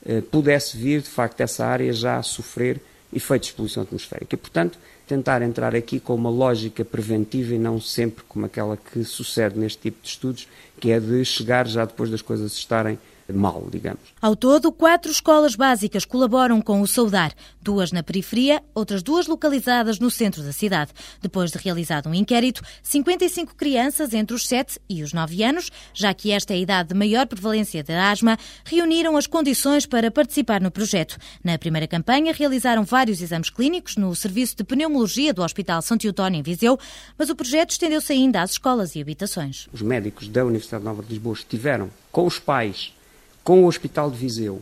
uh, 0.06 0.22
pudesse 0.24 0.76
vir, 0.76 1.02
de 1.02 1.10
facto, 1.10 1.40
essa 1.40 1.66
área 1.66 1.94
já 1.94 2.18
a 2.18 2.24
sofrer 2.24 2.82
efeitos 3.14 3.50
de 3.50 3.56
poluição 3.56 3.84
atmosférica. 3.84 4.36
E, 4.36 4.38
portanto, 4.38 4.78
tentar 5.12 5.42
entrar 5.42 5.76
aqui 5.76 6.00
com 6.00 6.16
uma 6.16 6.30
lógica 6.30 6.86
preventiva 6.86 7.54
e 7.54 7.60
não 7.60 7.82
sempre 7.82 8.24
como 8.30 8.46
aquela 8.46 8.78
que 8.78 9.04
sucede 9.04 9.60
neste 9.60 9.82
tipo 9.82 10.02
de 10.02 10.08
estudos, 10.08 10.48
que 10.80 10.90
é 10.90 11.02
de 11.02 11.26
chegar 11.26 11.68
já 11.68 11.84
depois 11.84 12.10
das 12.10 12.22
coisas 12.22 12.54
estarem 12.54 12.98
mal, 13.34 13.68
digamos. 13.72 14.02
Ao 14.22 14.36
todo, 14.36 14.72
quatro 14.72 15.12
escolas 15.12 15.56
básicas 15.56 16.06
colaboram 16.06 16.62
com 16.62 16.82
o 16.82 16.88
Saudar, 16.88 17.34
duas 17.62 17.92
na 17.92 18.04
periferia, 18.04 18.62
outras 18.74 19.04
duas 19.04 19.28
localizadas 19.28 20.00
no 20.00 20.10
centro 20.10 20.44
da 20.44 20.52
cidade. 20.52 20.92
Depois 21.22 21.52
de 21.52 21.58
realizado 21.58 22.10
um 22.10 22.14
inquérito, 22.14 22.62
55 22.84 23.56
crianças 23.56 24.14
entre 24.14 24.36
os 24.36 24.48
7 24.48 24.80
e 24.90 25.04
os 25.04 25.14
9 25.14 25.44
anos, 25.44 25.72
já 25.94 26.14
que 26.14 26.32
esta 26.32 26.54
é 26.54 26.58
a 26.58 26.60
idade 26.60 26.90
de 26.90 26.96
maior 26.96 27.26
prevalência 27.28 27.84
de 27.84 27.94
asma, 27.94 28.38
reuniram 28.66 29.18
as 29.18 29.28
condições 29.28 29.86
para 29.86 30.12
participar 30.12 30.62
no 30.62 30.72
projeto. 30.72 31.18
Na 31.44 31.58
primeira 31.58 31.88
campanha, 31.88 32.34
realizaram 32.34 32.84
vários 32.84 33.22
exames 33.22 33.50
clínicos 33.50 33.96
no 33.96 34.16
Serviço 34.16 34.56
de 34.58 34.64
Pneumologia 34.64 35.34
do 35.34 35.44
Hospital 35.44 35.82
São 35.82 35.98
Teotónio, 35.98 36.40
em 36.40 36.44
Viseu, 36.44 36.78
mas 37.18 37.30
o 37.30 37.36
projeto 37.36 37.72
estendeu-se 37.72 38.12
ainda 38.12 38.42
às 38.42 38.52
escolas 38.52 38.96
e 38.96 39.02
habitações. 39.02 39.68
Os 39.72 39.82
médicos 39.82 40.28
da 40.28 40.44
Universidade 40.44 40.84
Nova 40.84 41.02
de 41.02 41.10
Lisboa 41.10 41.36
estiveram 41.36 41.90
com 42.12 42.26
os 42.26 42.40
pais 42.40 42.94
com 43.44 43.64
o 43.64 43.68
Hospital 43.68 44.10
de 44.12 44.18
Viseu 44.18 44.62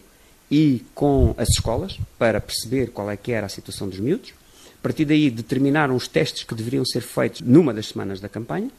e 0.49 0.83
com 0.95 1.35
as 1.37 1.49
escolas 1.49 1.99
para 2.17 2.41
perceber 2.41 2.87
qual 2.91 3.09
é 3.09 3.17
que 3.17 3.31
era 3.31 3.45
a 3.45 3.49
situação 3.49 3.87
dos 3.87 3.99
miúdos. 3.99 4.33
A 4.79 4.81
partir 4.81 5.05
daí 5.05 5.29
determinaram 5.29 5.95
os 5.95 6.07
testes 6.07 6.43
que 6.43 6.55
deveriam 6.55 6.85
ser 6.85 7.01
feitos 7.01 7.41
numa 7.41 7.73
das 7.73 7.87
semanas 7.87 8.19
da 8.19 8.29
campanha. 8.29 8.69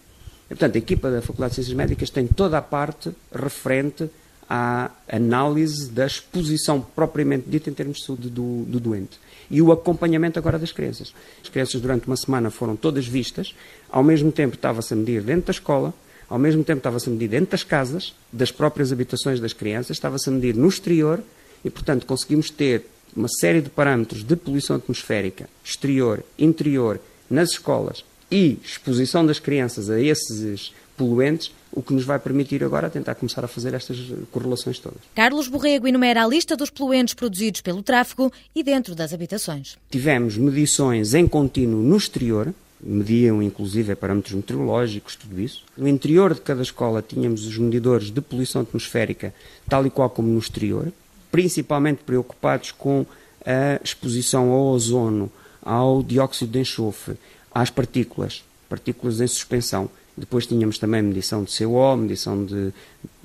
E, 0.47 0.49
portanto, 0.49 0.75
a 0.75 0.79
equipa 0.79 1.11
da 1.11 1.21
Faculdade 1.21 1.51
de 1.51 1.55
Ciências 1.57 1.77
Médicas 1.77 2.11
tem 2.11 2.27
toda 2.27 2.59
a 2.59 2.63
parte 2.63 3.13
referente 3.33 4.11
à 4.49 4.91
análise 5.09 5.89
da 5.91 6.07
exposição 6.07 6.81
propriamente 6.81 7.49
dita 7.49 7.71
em 7.71 7.73
termos 7.73 7.99
de 7.99 8.07
saúde 8.07 8.29
do, 8.29 8.65
do 8.65 8.81
doente. 8.81 9.21
E 9.49 9.63
o 9.63 9.71
acompanhamento 9.71 10.41
agora 10.41 10.59
das 10.59 10.73
crianças. 10.73 11.15
As 11.41 11.49
crianças 11.49 11.81
durante 11.81 12.09
uma 12.09 12.17
semana 12.17 12.51
foram 12.51 12.75
todas 12.75 13.07
vistas, 13.07 13.55
ao 13.89 14.03
mesmo 14.03 14.33
tempo 14.33 14.57
estava-se 14.57 14.93
a 14.93 14.97
medir 14.97 15.23
dentro 15.23 15.47
da 15.47 15.53
escola, 15.53 15.95
ao 16.31 16.39
mesmo 16.39 16.63
tempo 16.63 16.79
estava-se 16.79 17.09
a 17.09 17.13
medir 17.13 17.29
dentro 17.29 17.51
das 17.51 17.65
casas, 17.65 18.15
das 18.33 18.53
próprias 18.53 18.93
habitações 18.93 19.41
das 19.41 19.53
crianças, 19.53 19.97
estava-se 19.97 20.29
a 20.29 20.33
medir 20.33 20.55
no 20.55 20.69
exterior 20.69 21.21
e, 21.65 21.69
portanto, 21.69 22.07
conseguimos 22.07 22.49
ter 22.51 22.87
uma 23.15 23.29
série 23.29 23.61
de 23.61 23.69
parâmetros 23.69 24.23
de 24.23 24.37
poluição 24.37 24.77
atmosférica 24.77 25.49
exterior, 25.65 26.23
interior, 26.39 27.01
nas 27.29 27.51
escolas 27.51 28.05
e 28.31 28.59
exposição 28.65 29.27
das 29.27 29.41
crianças 29.41 29.91
a 29.91 30.01
esses 30.01 30.73
poluentes, 30.97 31.51
o 31.73 31.83
que 31.83 31.93
nos 31.93 32.05
vai 32.05 32.19
permitir 32.19 32.63
agora 32.63 32.91
tentar 32.91 33.15
começar 33.15 33.45
a 33.45 33.49
fazer 33.49 33.75
estas 33.75 33.99
correlações 34.31 34.79
todas. 34.79 34.99
Carlos 35.15 35.49
Borrego 35.49 35.89
enumera 35.89 36.23
a 36.23 36.27
lista 36.27 36.57
dos 36.57 36.71
poluentes 36.71 37.15
produzidos 37.15 37.61
pelo 37.61 37.83
tráfego 37.83 38.33
e 38.55 38.63
dentro 38.63 38.95
das 38.95 39.13
habitações. 39.13 39.77
Tivemos 39.91 40.37
medições 40.37 41.15
em 41.15 41.27
contínuo 41.27 41.83
no 41.83 41.97
exterior, 41.97 42.53
mediam 42.83 43.43
inclusive 43.43 43.95
parâmetros 43.95 44.35
meteorológicos, 44.35 45.17
tudo 45.17 45.41
isso. 45.41 45.65
No 45.77 45.87
interior 45.87 46.35
de 46.35 46.41
cada 46.41 46.63
escola 46.63 47.03
tínhamos 47.03 47.47
os 47.47 47.59
medidores 47.59 48.11
de 48.11 48.21
poluição 48.21 48.63
atmosférica, 48.63 49.35
tal 49.69 49.87
e 49.87 49.91
qual 49.91 50.11
como 50.11 50.29
no 50.29 50.39
exterior, 50.39 50.93
principalmente 51.31 52.03
preocupados 52.05 52.73
com 52.73 53.05
a 53.45 53.81
exposição 53.83 54.51
ao 54.51 54.67
ozono, 54.67 55.31
ao 55.63 56.03
dióxido 56.03 56.53
de 56.53 56.61
enxofre, 56.61 57.17
às 57.53 57.71
partículas, 57.71 58.43
partículas 58.69 59.21
em 59.21 59.27
suspensão. 59.27 59.91
Depois 60.17 60.47
tínhamos 60.47 60.79
também 60.79 61.03
medição 61.03 61.45
de 61.45 61.57
CO, 61.57 61.97
medição 61.97 62.45
de, 62.45 62.73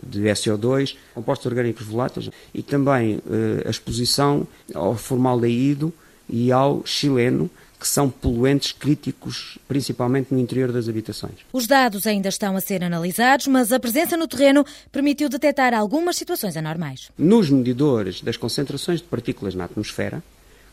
de 0.02 0.22
SO2, 0.22 0.96
compostos 1.14 1.46
orgânicos 1.48 1.86
voláteis 1.86 2.30
e 2.54 2.62
também 2.62 3.20
eh, 3.30 3.68
a 3.68 3.70
exposição 3.70 4.48
ao 4.74 4.96
formaldeído 4.96 5.94
e 6.30 6.52
ao 6.52 6.86
xileno, 6.86 7.50
que 7.86 7.90
são 7.90 8.10
poluentes 8.10 8.72
críticos, 8.72 9.60
principalmente 9.68 10.34
no 10.34 10.40
interior 10.40 10.72
das 10.72 10.90
habitações. 10.90 11.36
Os 11.54 11.68
dados 11.68 12.08
ainda 12.08 12.30
estão 12.30 12.58
a 12.58 12.60
ser 12.60 12.84
analisados, 12.84 13.46
mas 13.46 13.72
a 13.72 13.80
presença 13.80 14.18
no 14.18 14.28
terreno 14.28 14.66
permitiu 14.92 15.30
detectar 15.30 15.72
algumas 15.72 16.16
situações 16.16 16.58
anormais. 16.58 17.12
Nos 17.16 17.48
medidores 17.52 18.22
das 18.22 18.38
concentrações 18.38 19.02
de 19.02 19.06
partículas 19.06 19.54
na 19.54 19.66
atmosfera, 19.66 20.24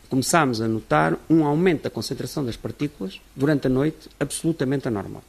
começámos 0.09 0.59
a 0.59 0.67
notar 0.67 1.15
um 1.29 1.45
aumento 1.45 1.83
da 1.83 1.91
concentração 1.91 2.43
das 2.43 2.57
partículas 2.57 3.21
durante 3.35 3.67
a 3.67 3.69
noite 3.69 4.09
absolutamente 4.19 4.87
anormal. 4.87 5.23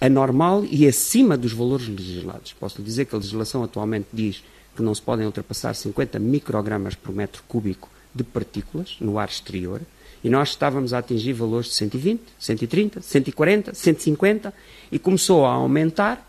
Anormal 0.00 0.64
e 0.70 0.86
acima 0.86 1.36
dos 1.36 1.52
valores 1.52 1.88
legislados. 1.88 2.52
Posso 2.52 2.78
lhe 2.78 2.84
dizer 2.84 3.06
que 3.06 3.16
a 3.16 3.18
legislação 3.18 3.64
atualmente 3.64 4.06
diz 4.12 4.44
que 4.76 4.82
não 4.82 4.94
se 4.94 5.02
podem 5.02 5.26
ultrapassar 5.26 5.74
50 5.74 6.16
microgramas 6.20 6.94
por 6.94 7.12
metro 7.12 7.42
cúbico 7.48 7.90
de 8.14 8.22
partículas 8.22 8.96
no 9.00 9.18
ar 9.18 9.28
exterior 9.28 9.80
e 10.22 10.28
nós 10.28 10.50
estávamos 10.50 10.92
a 10.92 10.98
atingir 10.98 11.32
valores 11.32 11.68
de 11.68 11.74
120, 11.74 12.20
130, 12.38 13.00
140, 13.02 13.74
150 13.74 14.54
e 14.90 14.98
começou 14.98 15.46
a 15.46 15.50
aumentar 15.50 16.26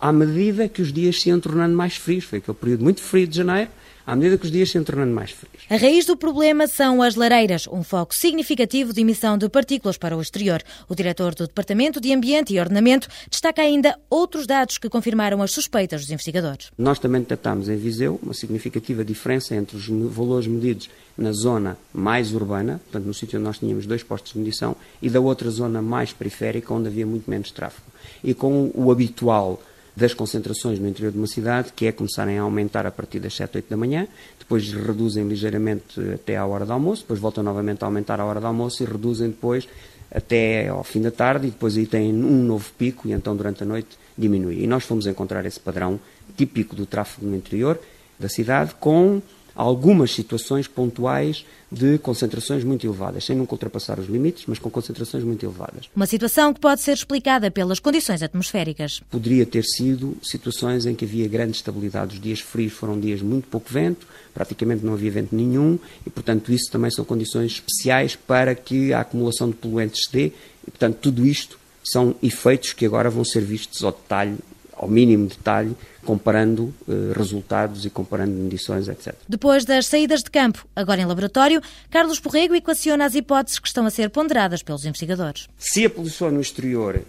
à 0.00 0.12
medida 0.12 0.68
que 0.68 0.80
os 0.80 0.92
dias 0.92 1.20
se 1.20 1.28
iam 1.28 1.40
tornando 1.40 1.76
mais 1.76 1.96
frios. 1.96 2.24
Foi 2.24 2.38
aquele 2.38 2.56
período 2.56 2.84
muito 2.84 3.02
frio 3.02 3.26
de 3.26 3.36
janeiro, 3.36 3.70
à 4.08 4.16
medida 4.16 4.38
que 4.38 4.46
os 4.46 4.50
dias 4.50 4.70
se 4.70 4.78
iam 4.78 4.84
tornando 4.84 5.12
mais 5.12 5.32
frios. 5.32 5.64
A 5.68 5.76
raiz 5.76 6.06
do 6.06 6.16
problema 6.16 6.66
são 6.66 7.02
as 7.02 7.14
lareiras, 7.14 7.68
um 7.70 7.82
foco 7.82 8.14
significativo 8.14 8.90
de 8.90 9.02
emissão 9.02 9.36
de 9.36 9.46
partículas 9.50 9.98
para 9.98 10.16
o 10.16 10.22
exterior. 10.22 10.62
O 10.88 10.94
diretor 10.94 11.34
do 11.34 11.46
Departamento 11.46 12.00
de 12.00 12.10
Ambiente 12.10 12.54
e 12.54 12.58
Ordenamento 12.58 13.06
destaca 13.30 13.60
ainda 13.60 13.98
outros 14.08 14.46
dados 14.46 14.78
que 14.78 14.88
confirmaram 14.88 15.42
as 15.42 15.50
suspeitas 15.50 16.00
dos 16.00 16.10
investigadores. 16.10 16.70
Nós 16.78 16.98
também 16.98 17.20
detectámos 17.20 17.68
em 17.68 17.76
Viseu 17.76 18.18
uma 18.22 18.32
significativa 18.32 19.04
diferença 19.04 19.54
entre 19.54 19.76
os 19.76 19.86
valores 19.86 20.46
medidos 20.46 20.88
na 21.14 21.32
zona 21.32 21.76
mais 21.92 22.32
urbana, 22.32 22.80
portanto 22.84 23.04
no 23.04 23.12
sítio 23.12 23.38
onde 23.38 23.44
nós 23.44 23.58
tínhamos 23.58 23.84
dois 23.84 24.02
postos 24.02 24.32
de 24.32 24.38
medição, 24.38 24.74
e 25.02 25.10
da 25.10 25.20
outra 25.20 25.50
zona 25.50 25.82
mais 25.82 26.14
periférica, 26.14 26.72
onde 26.72 26.88
havia 26.88 27.06
muito 27.06 27.28
menos 27.28 27.50
tráfego. 27.50 27.84
E 28.24 28.32
com 28.32 28.70
o 28.74 28.90
habitual 28.90 29.60
das 29.98 30.14
concentrações 30.14 30.78
no 30.78 30.86
interior 30.86 31.10
de 31.10 31.18
uma 31.18 31.26
cidade, 31.26 31.72
que 31.74 31.86
é 31.86 31.92
começarem 31.92 32.38
a 32.38 32.42
aumentar 32.42 32.86
a 32.86 32.90
partir 32.90 33.18
das 33.18 33.34
7, 33.34 33.56
8 33.56 33.68
da 33.68 33.76
manhã, 33.76 34.06
depois 34.38 34.72
reduzem 34.72 35.26
ligeiramente 35.26 36.00
até 36.14 36.36
à 36.36 36.46
hora 36.46 36.64
do 36.64 36.72
almoço, 36.72 37.02
depois 37.02 37.18
voltam 37.18 37.42
novamente 37.42 37.82
a 37.82 37.86
aumentar 37.86 38.20
à 38.20 38.24
hora 38.24 38.40
do 38.40 38.46
almoço 38.46 38.80
e 38.82 38.86
reduzem 38.86 39.30
depois 39.30 39.68
até 40.10 40.68
ao 40.68 40.84
fim 40.84 41.02
da 41.02 41.10
tarde 41.10 41.48
e 41.48 41.50
depois 41.50 41.76
aí 41.76 41.84
têm 41.84 42.14
um 42.14 42.44
novo 42.44 42.70
pico 42.78 43.08
e 43.08 43.12
então 43.12 43.36
durante 43.36 43.64
a 43.64 43.66
noite 43.66 43.98
diminui. 44.16 44.62
E 44.62 44.66
nós 44.68 44.84
fomos 44.84 45.06
encontrar 45.06 45.44
esse 45.44 45.58
padrão 45.58 45.98
típico 46.36 46.76
do 46.76 46.86
tráfego 46.86 47.26
no 47.26 47.34
interior 47.34 47.78
da 48.18 48.28
cidade 48.28 48.74
com 48.78 49.20
algumas 49.58 50.12
situações 50.12 50.68
pontuais 50.68 51.44
de 51.70 51.98
concentrações 51.98 52.62
muito 52.62 52.86
elevadas, 52.86 53.24
sem 53.24 53.34
nunca 53.34 53.54
ultrapassar 53.54 53.98
os 53.98 54.08
limites, 54.08 54.44
mas 54.46 54.60
com 54.60 54.70
concentrações 54.70 55.24
muito 55.24 55.44
elevadas. 55.44 55.90
Uma 55.96 56.06
situação 56.06 56.54
que 56.54 56.60
pode 56.60 56.80
ser 56.80 56.92
explicada 56.92 57.50
pelas 57.50 57.80
condições 57.80 58.22
atmosféricas. 58.22 59.02
Poderia 59.10 59.44
ter 59.44 59.64
sido 59.64 60.16
situações 60.22 60.86
em 60.86 60.94
que 60.94 61.04
havia 61.04 61.26
grande 61.26 61.56
estabilidade. 61.56 62.14
Os 62.14 62.22
dias 62.22 62.38
frios 62.38 62.72
foram 62.72 63.00
dias 63.00 63.20
muito 63.20 63.48
pouco 63.48 63.66
vento, 63.68 64.06
praticamente 64.32 64.86
não 64.86 64.94
havia 64.94 65.10
vento 65.10 65.34
nenhum, 65.34 65.76
e, 66.06 66.10
portanto, 66.10 66.52
isso 66.52 66.70
também 66.70 66.92
são 66.92 67.04
condições 67.04 67.50
especiais 67.50 68.14
para 68.14 68.54
que 68.54 68.92
a 68.92 69.00
acumulação 69.00 69.50
de 69.50 69.56
poluentes 69.56 70.04
se 70.04 70.12
dê, 70.12 70.26
e, 70.66 70.70
portanto, 70.70 70.98
tudo 71.02 71.26
isto 71.26 71.58
são 71.82 72.14
efeitos 72.22 72.72
que 72.72 72.86
agora 72.86 73.10
vão 73.10 73.24
ser 73.24 73.40
vistos 73.40 73.82
ao 73.82 73.90
detalhe 73.90 74.36
ao 74.78 74.88
mínimo 74.88 75.26
detalhe, 75.26 75.76
comparando 76.04 76.72
eh, 76.88 77.12
resultados 77.14 77.84
e 77.84 77.90
comparando 77.90 78.32
medições, 78.32 78.88
etc. 78.88 79.14
Depois 79.28 79.64
das 79.64 79.86
saídas 79.86 80.22
de 80.22 80.30
campo, 80.30 80.66
agora 80.74 81.00
em 81.00 81.04
laboratório, 81.04 81.60
Carlos 81.90 82.20
Porrego 82.20 82.54
equaciona 82.54 83.04
as 83.04 83.14
hipóteses 83.14 83.58
que 83.58 83.66
estão 83.66 83.84
a 83.84 83.90
ser 83.90 84.08
ponderadas 84.10 84.62
pelos 84.62 84.84
investigadores. 84.84 85.48
Se 85.58 85.84
a 85.84 85.90
poluição 85.90 86.30
no 86.30 86.40
exterior 86.40 87.02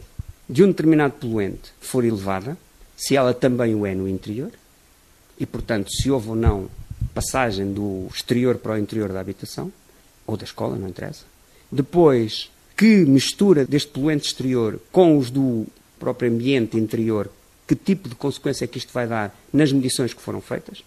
de 0.50 0.64
um 0.64 0.68
determinado 0.68 1.14
poluente 1.14 1.72
for 1.80 2.04
elevada, 2.04 2.58
se 2.98 3.16
ela 3.16 3.34
também 3.34 3.76
o 3.76 3.86
é 3.86 3.94
no 3.94 4.08
interior, 4.08 4.52
e, 5.40 5.46
portanto, 5.46 5.90
se 5.92 6.12
houve 6.12 6.30
ou 6.30 6.36
não 6.36 6.70
passagem 7.14 7.72
do 7.72 8.08
exterior 8.14 8.58
para 8.58 8.74
o 8.74 8.78
interior 8.78 9.14
da 9.14 9.20
habitação, 9.20 9.72
ou 10.28 10.36
da 10.36 10.44
escola, 10.44 10.76
não 10.76 10.90
interessa. 10.90 11.24
Depois, 11.72 12.50
que 12.76 13.06
mistura 13.06 13.66
deste 13.66 13.90
poluente 13.90 14.28
exterior 14.28 14.80
com 14.92 15.18
os 15.18 15.30
do 15.30 15.66
próprio 16.00 16.32
ambiente 16.32 16.78
interior 16.78 17.30
que 17.70 17.76
tipo 17.76 18.10
de 18.10 18.16
consequência 18.16 18.66
é 18.66 18.68
que 18.68 18.80
isto 18.80 18.92
vai 18.92 19.06
dar 19.06 19.32
nas 19.54 19.72
medições 19.72 20.12
que 20.12 20.20
foram 20.20 20.42
feitas. 20.42 20.84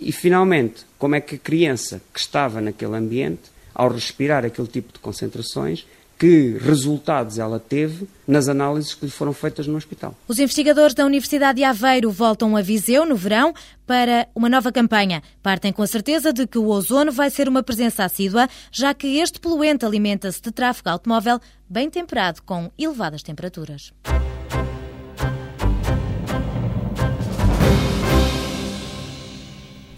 E, 0.00 0.10
finalmente, 0.10 0.84
como 0.98 1.14
é 1.14 1.20
que 1.20 1.36
a 1.36 1.38
criança 1.38 2.02
que 2.12 2.18
estava 2.18 2.60
naquele 2.60 2.96
ambiente, 2.96 3.42
ao 3.72 3.88
respirar 3.88 4.44
aquele 4.44 4.66
tipo 4.66 4.92
de 4.92 4.98
concentrações, 4.98 5.86
que 6.18 6.58
resultados 6.60 7.38
ela 7.38 7.60
teve 7.60 8.08
nas 8.26 8.48
análises 8.48 8.94
que 8.94 9.04
lhe 9.04 9.12
foram 9.12 9.32
feitas 9.32 9.68
no 9.68 9.76
hospital. 9.76 10.12
Os 10.26 10.40
investigadores 10.40 10.92
da 10.92 11.06
Universidade 11.06 11.58
de 11.58 11.64
Aveiro 11.64 12.10
voltam 12.10 12.56
a 12.56 12.62
Viseu 12.62 13.06
no 13.06 13.14
verão 13.14 13.54
para 13.86 14.26
uma 14.34 14.48
nova 14.48 14.72
campanha. 14.72 15.22
Partem 15.40 15.72
com 15.72 15.82
a 15.82 15.86
certeza 15.86 16.32
de 16.32 16.48
que 16.48 16.58
o 16.58 16.66
ozono 16.66 17.12
vai 17.12 17.30
ser 17.30 17.48
uma 17.48 17.62
presença 17.62 18.04
assídua, 18.04 18.48
já 18.72 18.92
que 18.92 19.20
este 19.20 19.38
poluente 19.38 19.86
alimenta-se 19.86 20.42
de 20.42 20.50
tráfego 20.50 20.88
automóvel 20.88 21.38
bem 21.70 21.88
temperado 21.88 22.42
com 22.42 22.72
elevadas 22.76 23.22
temperaturas. 23.22 23.92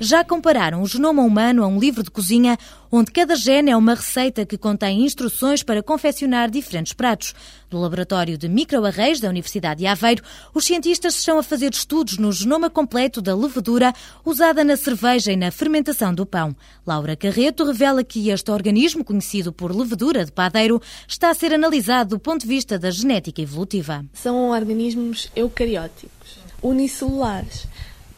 Já 0.03 0.25
compararam 0.25 0.81
o 0.81 0.87
genoma 0.87 1.23
humano 1.23 1.63
a 1.63 1.67
um 1.67 1.79
livro 1.79 2.03
de 2.03 2.11
cozinha 2.11 2.57
onde 2.91 3.13
cada 3.13 3.37
gene 3.37 3.71
é 3.71 3.77
uma 3.77 3.95
receita 3.95 4.47
que 4.47 4.57
contém 4.57 5.05
instruções 5.05 5.63
para 5.63 5.83
confeccionar 5.83 6.51
diferentes 6.51 6.95
pratos. 6.95 7.35
Do 7.69 7.79
Laboratório 7.79 8.39
de 8.39 8.49
Microarrays 8.49 9.21
da 9.21 9.29
Universidade 9.29 9.81
de 9.81 9.87
Aveiro, 9.87 10.23
os 10.55 10.65
cientistas 10.65 11.17
estão 11.17 11.39
a 11.39 11.43
fazer 11.43 11.71
estudos 11.75 12.17
no 12.17 12.33
genoma 12.33 12.71
completo 12.71 13.21
da 13.21 13.37
levedura 13.37 13.93
usada 14.25 14.65
na 14.65 14.75
cerveja 14.75 15.33
e 15.33 15.37
na 15.37 15.51
fermentação 15.51 16.15
do 16.15 16.25
pão. 16.25 16.57
Laura 16.87 17.15
Carreto 17.15 17.67
revela 17.67 18.03
que 18.03 18.31
este 18.31 18.51
organismo, 18.51 19.05
conhecido 19.05 19.53
por 19.53 19.71
levedura 19.77 20.25
de 20.25 20.33
padeiro, 20.33 20.81
está 21.07 21.29
a 21.29 21.35
ser 21.35 21.53
analisado 21.53 22.17
do 22.17 22.19
ponto 22.19 22.41
de 22.41 22.49
vista 22.49 22.79
da 22.79 22.91
genética 22.91 23.43
evolutiva. 23.43 24.03
São 24.15 24.49
organismos 24.49 25.31
eucarióticos, 25.37 26.39
unicelulares 26.63 27.69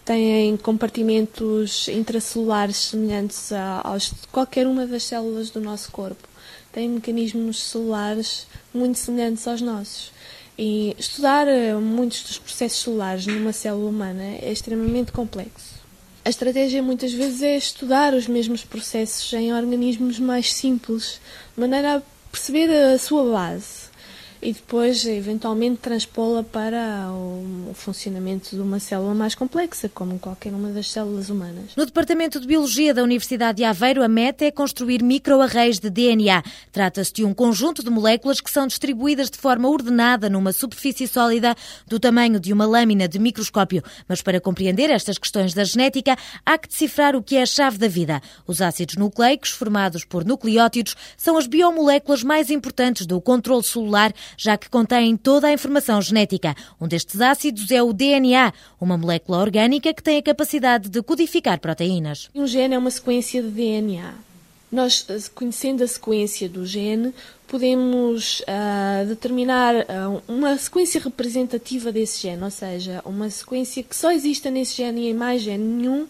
têm 0.04 0.56
compartimentos 0.56 1.88
intracelulares 1.88 2.76
semelhantes 2.76 3.52
a, 3.52 3.80
aos 3.84 4.10
de 4.10 4.26
qualquer 4.30 4.66
uma 4.66 4.86
das 4.86 5.04
células 5.04 5.50
do 5.50 5.60
nosso 5.60 5.90
corpo. 5.90 6.28
Têm 6.72 6.88
mecanismos 6.88 7.62
celulares 7.62 8.46
muito 8.72 8.98
semelhantes 8.98 9.46
aos 9.46 9.60
nossos. 9.60 10.12
E 10.58 10.94
estudar 10.98 11.46
eh, 11.48 11.74
muitos 11.74 12.22
dos 12.22 12.38
processos 12.38 12.82
celulares 12.82 13.26
numa 13.26 13.52
célula 13.52 13.88
humana 13.88 14.22
é 14.22 14.52
extremamente 14.52 15.12
complexo. 15.12 15.80
A 16.24 16.30
estratégia 16.30 16.82
muitas 16.82 17.12
vezes 17.12 17.42
é 17.42 17.56
estudar 17.56 18.14
os 18.14 18.28
mesmos 18.28 18.64
processos 18.64 19.32
em 19.32 19.52
organismos 19.52 20.18
mais 20.18 20.52
simples, 20.52 21.20
de 21.54 21.60
maneira 21.60 21.96
a 21.96 22.02
perceber 22.30 22.70
a 22.70 22.98
sua 22.98 23.30
base 23.30 23.81
e 24.42 24.52
depois, 24.52 25.06
eventualmente, 25.06 25.78
transpô-la 25.78 26.42
para 26.42 27.08
o 27.12 27.70
funcionamento 27.74 28.56
de 28.56 28.60
uma 28.60 28.80
célula 28.80 29.14
mais 29.14 29.36
complexa, 29.36 29.88
como 29.88 30.18
qualquer 30.18 30.52
uma 30.52 30.70
das 30.70 30.90
células 30.90 31.30
humanas. 31.30 31.76
No 31.76 31.86
Departamento 31.86 32.40
de 32.40 32.46
Biologia 32.48 32.92
da 32.92 33.04
Universidade 33.04 33.58
de 33.58 33.64
Aveiro, 33.64 34.02
a 34.02 34.08
meta 34.08 34.44
é 34.44 34.50
construir 34.50 35.00
microarrays 35.00 35.78
de 35.78 35.88
DNA. 35.88 36.42
Trata-se 36.72 37.12
de 37.12 37.24
um 37.24 37.32
conjunto 37.32 37.84
de 37.84 37.90
moléculas 37.90 38.40
que 38.40 38.50
são 38.50 38.66
distribuídas 38.66 39.30
de 39.30 39.38
forma 39.38 39.68
ordenada 39.68 40.28
numa 40.28 40.52
superfície 40.52 41.06
sólida 41.06 41.54
do 41.86 42.00
tamanho 42.00 42.40
de 42.40 42.52
uma 42.52 42.66
lâmina 42.66 43.06
de 43.06 43.20
microscópio. 43.20 43.80
Mas 44.08 44.22
para 44.22 44.40
compreender 44.40 44.90
estas 44.90 45.18
questões 45.18 45.54
da 45.54 45.62
genética, 45.62 46.16
há 46.44 46.58
que 46.58 46.68
decifrar 46.68 47.14
o 47.14 47.22
que 47.22 47.36
é 47.36 47.42
a 47.42 47.46
chave 47.46 47.78
da 47.78 47.86
vida. 47.86 48.20
Os 48.44 48.60
ácidos 48.60 48.96
nucleicos, 48.96 49.50
formados 49.50 50.04
por 50.04 50.24
nucleótidos, 50.24 50.96
são 51.16 51.36
as 51.36 51.46
biomoléculas 51.46 52.24
mais 52.24 52.50
importantes 52.50 53.06
do 53.06 53.20
controle 53.20 53.62
celular 53.62 54.12
já 54.36 54.56
que 54.56 54.68
contêm 54.68 55.16
toda 55.16 55.48
a 55.48 55.52
informação 55.52 56.00
genética. 56.00 56.54
Um 56.80 56.88
destes 56.88 57.20
ácidos 57.20 57.70
é 57.70 57.82
o 57.82 57.92
DNA, 57.92 58.52
uma 58.80 58.96
molécula 58.96 59.38
orgânica 59.38 59.92
que 59.92 60.02
tem 60.02 60.18
a 60.18 60.22
capacidade 60.22 60.88
de 60.88 61.02
codificar 61.02 61.58
proteínas. 61.60 62.30
Um 62.34 62.46
gene 62.46 62.74
é 62.74 62.78
uma 62.78 62.90
sequência 62.90 63.42
de 63.42 63.48
DNA. 63.50 64.14
Nós, 64.70 65.04
eh, 65.10 65.18
conhecendo 65.34 65.84
a 65.84 65.86
sequência 65.86 66.48
do 66.48 66.64
gene, 66.64 67.12
podemos 67.46 68.40
uh, 68.40 69.06
determinar 69.06 69.74
uh, 69.74 70.22
uma 70.26 70.56
sequência 70.56 70.98
representativa 70.98 71.92
desse 71.92 72.22
gene, 72.22 72.42
ou 72.42 72.50
seja, 72.50 73.02
uma 73.04 73.28
sequência 73.28 73.82
que 73.82 73.94
só 73.94 74.10
exista 74.10 74.50
nesse 74.50 74.76
gene 74.76 75.02
e 75.02 75.10
em 75.10 75.14
mais 75.14 75.42
gene 75.42 75.62
nenhum, 75.62 76.08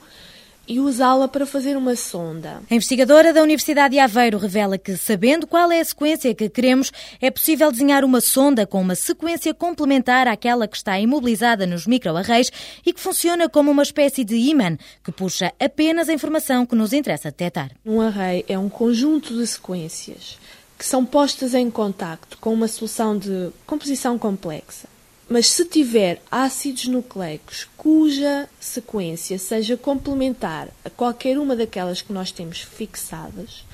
e 0.66 0.80
usá-la 0.80 1.28
para 1.28 1.44
fazer 1.44 1.76
uma 1.76 1.96
sonda. 1.96 2.62
A 2.70 2.74
investigadora 2.74 3.32
da 3.32 3.42
Universidade 3.42 3.94
de 3.94 3.98
Aveiro 3.98 4.38
revela 4.38 4.78
que, 4.78 4.96
sabendo 4.96 5.46
qual 5.46 5.70
é 5.72 5.80
a 5.80 5.84
sequência 5.84 6.34
que 6.34 6.48
queremos, 6.48 6.92
é 7.20 7.30
possível 7.30 7.70
desenhar 7.70 8.04
uma 8.04 8.20
sonda 8.20 8.66
com 8.66 8.80
uma 8.80 8.94
sequência 8.94 9.52
complementar 9.52 10.28
àquela 10.28 10.68
que 10.68 10.76
está 10.76 10.98
imobilizada 10.98 11.66
nos 11.66 11.86
microarrays 11.86 12.50
e 12.84 12.92
que 12.92 13.00
funciona 13.00 13.48
como 13.48 13.70
uma 13.70 13.82
espécie 13.82 14.24
de 14.24 14.36
imã 14.36 14.76
que 15.04 15.12
puxa 15.12 15.52
apenas 15.58 16.08
a 16.08 16.12
informação 16.12 16.64
que 16.64 16.74
nos 16.74 16.92
interessa 16.92 17.30
detectar. 17.30 17.70
Um 17.84 18.00
array 18.00 18.44
é 18.48 18.58
um 18.58 18.68
conjunto 18.68 19.36
de 19.36 19.46
sequências 19.46 20.38
que 20.78 20.86
são 20.86 21.04
postas 21.04 21.54
em 21.54 21.70
contacto 21.70 22.36
com 22.38 22.52
uma 22.52 22.66
solução 22.66 23.16
de 23.16 23.50
composição 23.64 24.18
complexa. 24.18 24.91
Mas 25.32 25.48
se 25.48 25.64
tiver 25.64 26.20
ácidos 26.30 26.88
nucleicos 26.88 27.66
cuja 27.74 28.46
sequência 28.60 29.38
seja 29.38 29.78
complementar 29.78 30.68
a 30.84 30.90
qualquer 30.90 31.38
uma 31.38 31.56
daquelas 31.56 32.02
que 32.02 32.12
nós 32.12 32.30
temos 32.30 32.60
fixadas, 32.60 33.64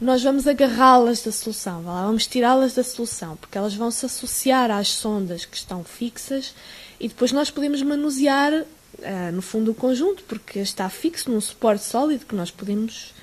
nós 0.00 0.20
vamos 0.20 0.48
agarrá-las 0.48 1.22
da 1.22 1.30
solução, 1.30 1.82
vamos 1.82 2.26
tirá-las 2.26 2.74
da 2.74 2.82
solução, 2.82 3.36
porque 3.36 3.56
elas 3.56 3.72
vão 3.72 3.88
se 3.92 4.04
associar 4.04 4.68
às 4.68 4.88
sondas 4.88 5.44
que 5.44 5.56
estão 5.56 5.84
fixas 5.84 6.52
e 6.98 7.06
depois 7.06 7.30
nós 7.30 7.52
podemos 7.52 7.80
manusear, 7.82 8.52
uh, 8.52 9.32
no 9.32 9.42
fundo, 9.42 9.70
o 9.70 9.74
conjunto, 9.74 10.24
porque 10.24 10.58
está 10.58 10.88
fixo 10.88 11.30
num 11.30 11.40
suporte 11.40 11.84
sólido 11.84 12.26
que 12.26 12.34
nós 12.34 12.50
podemos 12.50 13.14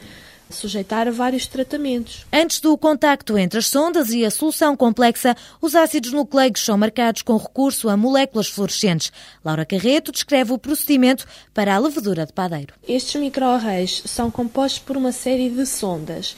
sujeitar 0.49 1.07
a 1.07 1.11
vários 1.11 1.47
tratamentos. 1.47 2.25
Antes 2.31 2.59
do 2.59 2.77
contacto 2.77 3.37
entre 3.37 3.59
as 3.59 3.67
sondas 3.67 4.11
e 4.11 4.25
a 4.25 4.31
solução 4.31 4.75
complexa, 4.75 5.35
os 5.61 5.75
ácidos 5.75 6.11
nucleicos 6.11 6.63
são 6.63 6.77
marcados 6.77 7.21
com 7.21 7.37
recurso 7.37 7.89
a 7.89 7.97
moléculas 7.97 8.47
fluorescentes. 8.47 9.11
Laura 9.43 9.65
Carreto 9.65 10.11
descreve 10.11 10.53
o 10.53 10.57
procedimento 10.57 11.25
para 11.53 11.75
a 11.75 11.79
levedura 11.79 12.25
de 12.25 12.33
padeiro. 12.33 12.73
Estes 12.87 13.19
microarrays 13.19 14.03
são 14.05 14.31
compostos 14.31 14.79
por 14.79 14.97
uma 14.97 15.11
série 15.11 15.49
de 15.49 15.65
sondas 15.65 16.35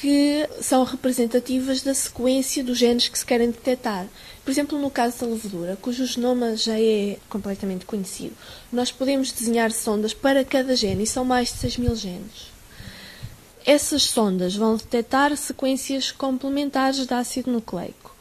que 0.00 0.48
são 0.60 0.84
representativas 0.84 1.82
da 1.82 1.92
sequência 1.92 2.62
dos 2.62 2.78
genes 2.78 3.08
que 3.08 3.18
se 3.18 3.26
querem 3.26 3.50
detectar. 3.50 4.06
Por 4.44 4.50
exemplo, 4.50 4.78
no 4.78 4.90
caso 4.90 5.20
da 5.20 5.26
levedura, 5.26 5.76
cujo 5.82 6.06
genoma 6.06 6.56
já 6.56 6.78
é 6.78 7.16
completamente 7.28 7.84
conhecido, 7.84 8.34
nós 8.72 8.92
podemos 8.92 9.32
desenhar 9.32 9.72
sondas 9.72 10.14
para 10.14 10.44
cada 10.44 10.76
gene 10.76 11.02
e 11.02 11.06
são 11.06 11.24
mais 11.24 11.48
de 11.48 11.58
6 11.58 11.78
mil 11.78 11.96
genes. 11.96 12.57
Essas 13.68 14.04
sondas 14.04 14.56
vão 14.56 14.78
detectar 14.78 15.36
sequências 15.36 16.10
complementares 16.10 17.06
de 17.06 17.12
ácido 17.12 17.52
nucleico. 17.52 18.16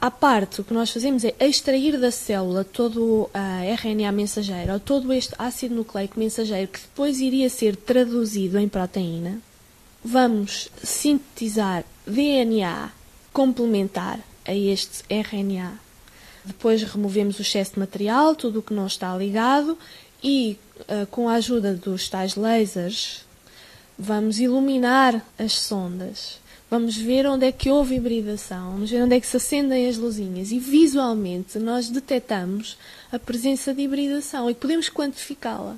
À 0.00 0.08
parte, 0.08 0.60
o 0.60 0.64
que 0.64 0.72
nós 0.72 0.88
fazemos 0.88 1.24
é 1.24 1.34
extrair 1.40 1.98
da 1.98 2.12
célula 2.12 2.62
todo 2.62 3.28
a 3.34 3.64
RNA 3.74 4.12
mensageiro, 4.12 4.74
ou 4.74 4.78
todo 4.78 5.12
este 5.12 5.34
ácido 5.36 5.74
nucleico 5.74 6.16
mensageiro, 6.16 6.68
que 6.68 6.78
depois 6.78 7.18
iria 7.18 7.50
ser 7.50 7.74
traduzido 7.74 8.56
em 8.56 8.68
proteína. 8.68 9.40
Vamos 10.04 10.68
sintetizar 10.80 11.84
DNA 12.06 12.92
complementar 13.32 14.20
a 14.46 14.54
este 14.54 15.02
RNA. 15.12 15.72
Depois 16.44 16.84
removemos 16.84 17.36
o 17.40 17.42
excesso 17.42 17.72
de 17.72 17.80
material, 17.80 18.36
tudo 18.36 18.60
o 18.60 18.62
que 18.62 18.72
não 18.72 18.86
está 18.86 19.12
ligado, 19.16 19.76
e 20.22 20.56
uh, 20.82 21.04
com 21.08 21.28
a 21.28 21.32
ajuda 21.32 21.74
dos 21.74 22.08
tais 22.08 22.36
lasers 22.36 23.26
Vamos 23.98 24.38
iluminar 24.38 25.24
as 25.36 25.54
sondas. 25.54 26.40
Vamos 26.70 26.96
ver 26.96 27.26
onde 27.26 27.46
é 27.46 27.50
que 27.50 27.70
houve 27.70 27.94
hibridação, 27.94 28.72
vamos 28.72 28.90
ver 28.90 29.02
onde 29.02 29.16
é 29.16 29.20
que 29.20 29.26
se 29.26 29.38
acendem 29.38 29.88
as 29.88 29.96
luzinhas 29.96 30.52
e 30.52 30.58
visualmente 30.58 31.58
nós 31.58 31.88
detectamos 31.88 32.76
a 33.10 33.18
presença 33.18 33.72
de 33.72 33.80
hibridação 33.80 34.50
e 34.50 34.54
podemos 34.54 34.90
quantificá-la. 34.90 35.76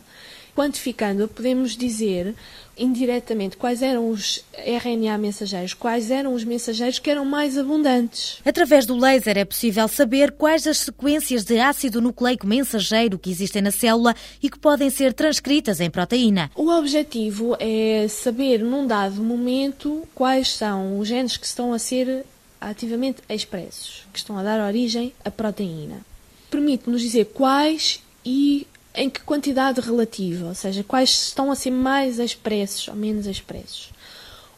Quantificando, 0.61 1.27
podemos 1.27 1.75
dizer 1.75 2.35
indiretamente 2.77 3.57
quais 3.57 3.81
eram 3.81 4.11
os 4.11 4.45
RNA 4.53 5.17
mensageiros, 5.17 5.73
quais 5.73 6.11
eram 6.11 6.35
os 6.35 6.45
mensageiros 6.45 6.99
que 6.99 7.09
eram 7.09 7.25
mais 7.25 7.57
abundantes. 7.57 8.43
Através 8.45 8.85
do 8.85 8.95
laser 8.95 9.39
é 9.39 9.45
possível 9.47 9.89
saber 9.89 10.33
quais 10.33 10.67
as 10.67 10.77
sequências 10.77 11.45
de 11.45 11.59
ácido 11.59 12.03
nucleico 12.03 12.47
mensageiro 12.47 13.19
que 13.19 13.31
existem 13.31 13.63
na 13.63 13.71
célula 13.71 14.15
e 14.43 14.51
que 14.51 14.59
podem 14.59 14.91
ser 14.91 15.15
transcritas 15.15 15.81
em 15.81 15.89
proteína. 15.89 16.51
O 16.55 16.69
objetivo 16.69 17.57
é 17.59 18.07
saber, 18.07 18.59
num 18.59 18.87
dado 18.87 19.23
momento, 19.23 20.07
quais 20.15 20.49
são 20.49 20.99
os 20.99 21.09
genes 21.09 21.39
que 21.39 21.47
estão 21.47 21.73
a 21.73 21.79
ser 21.79 22.23
ativamente 22.61 23.23
expressos, 23.31 24.07
que 24.13 24.19
estão 24.19 24.37
a 24.37 24.43
dar 24.43 24.61
origem 24.61 25.15
à 25.25 25.31
proteína. 25.31 26.05
Permite-nos 26.51 27.01
dizer 27.01 27.31
quais 27.33 28.03
e 28.23 28.67
em 28.95 29.09
que 29.09 29.21
quantidade 29.21 29.81
relativa, 29.81 30.47
ou 30.49 30.55
seja, 30.55 30.85
quais 30.85 31.11
estão 31.11 31.51
a 31.51 31.55
ser 31.55 31.71
mais 31.71 32.19
expressos 32.19 32.89
ou 32.89 32.95
menos 32.95 33.27
expressos. 33.27 33.91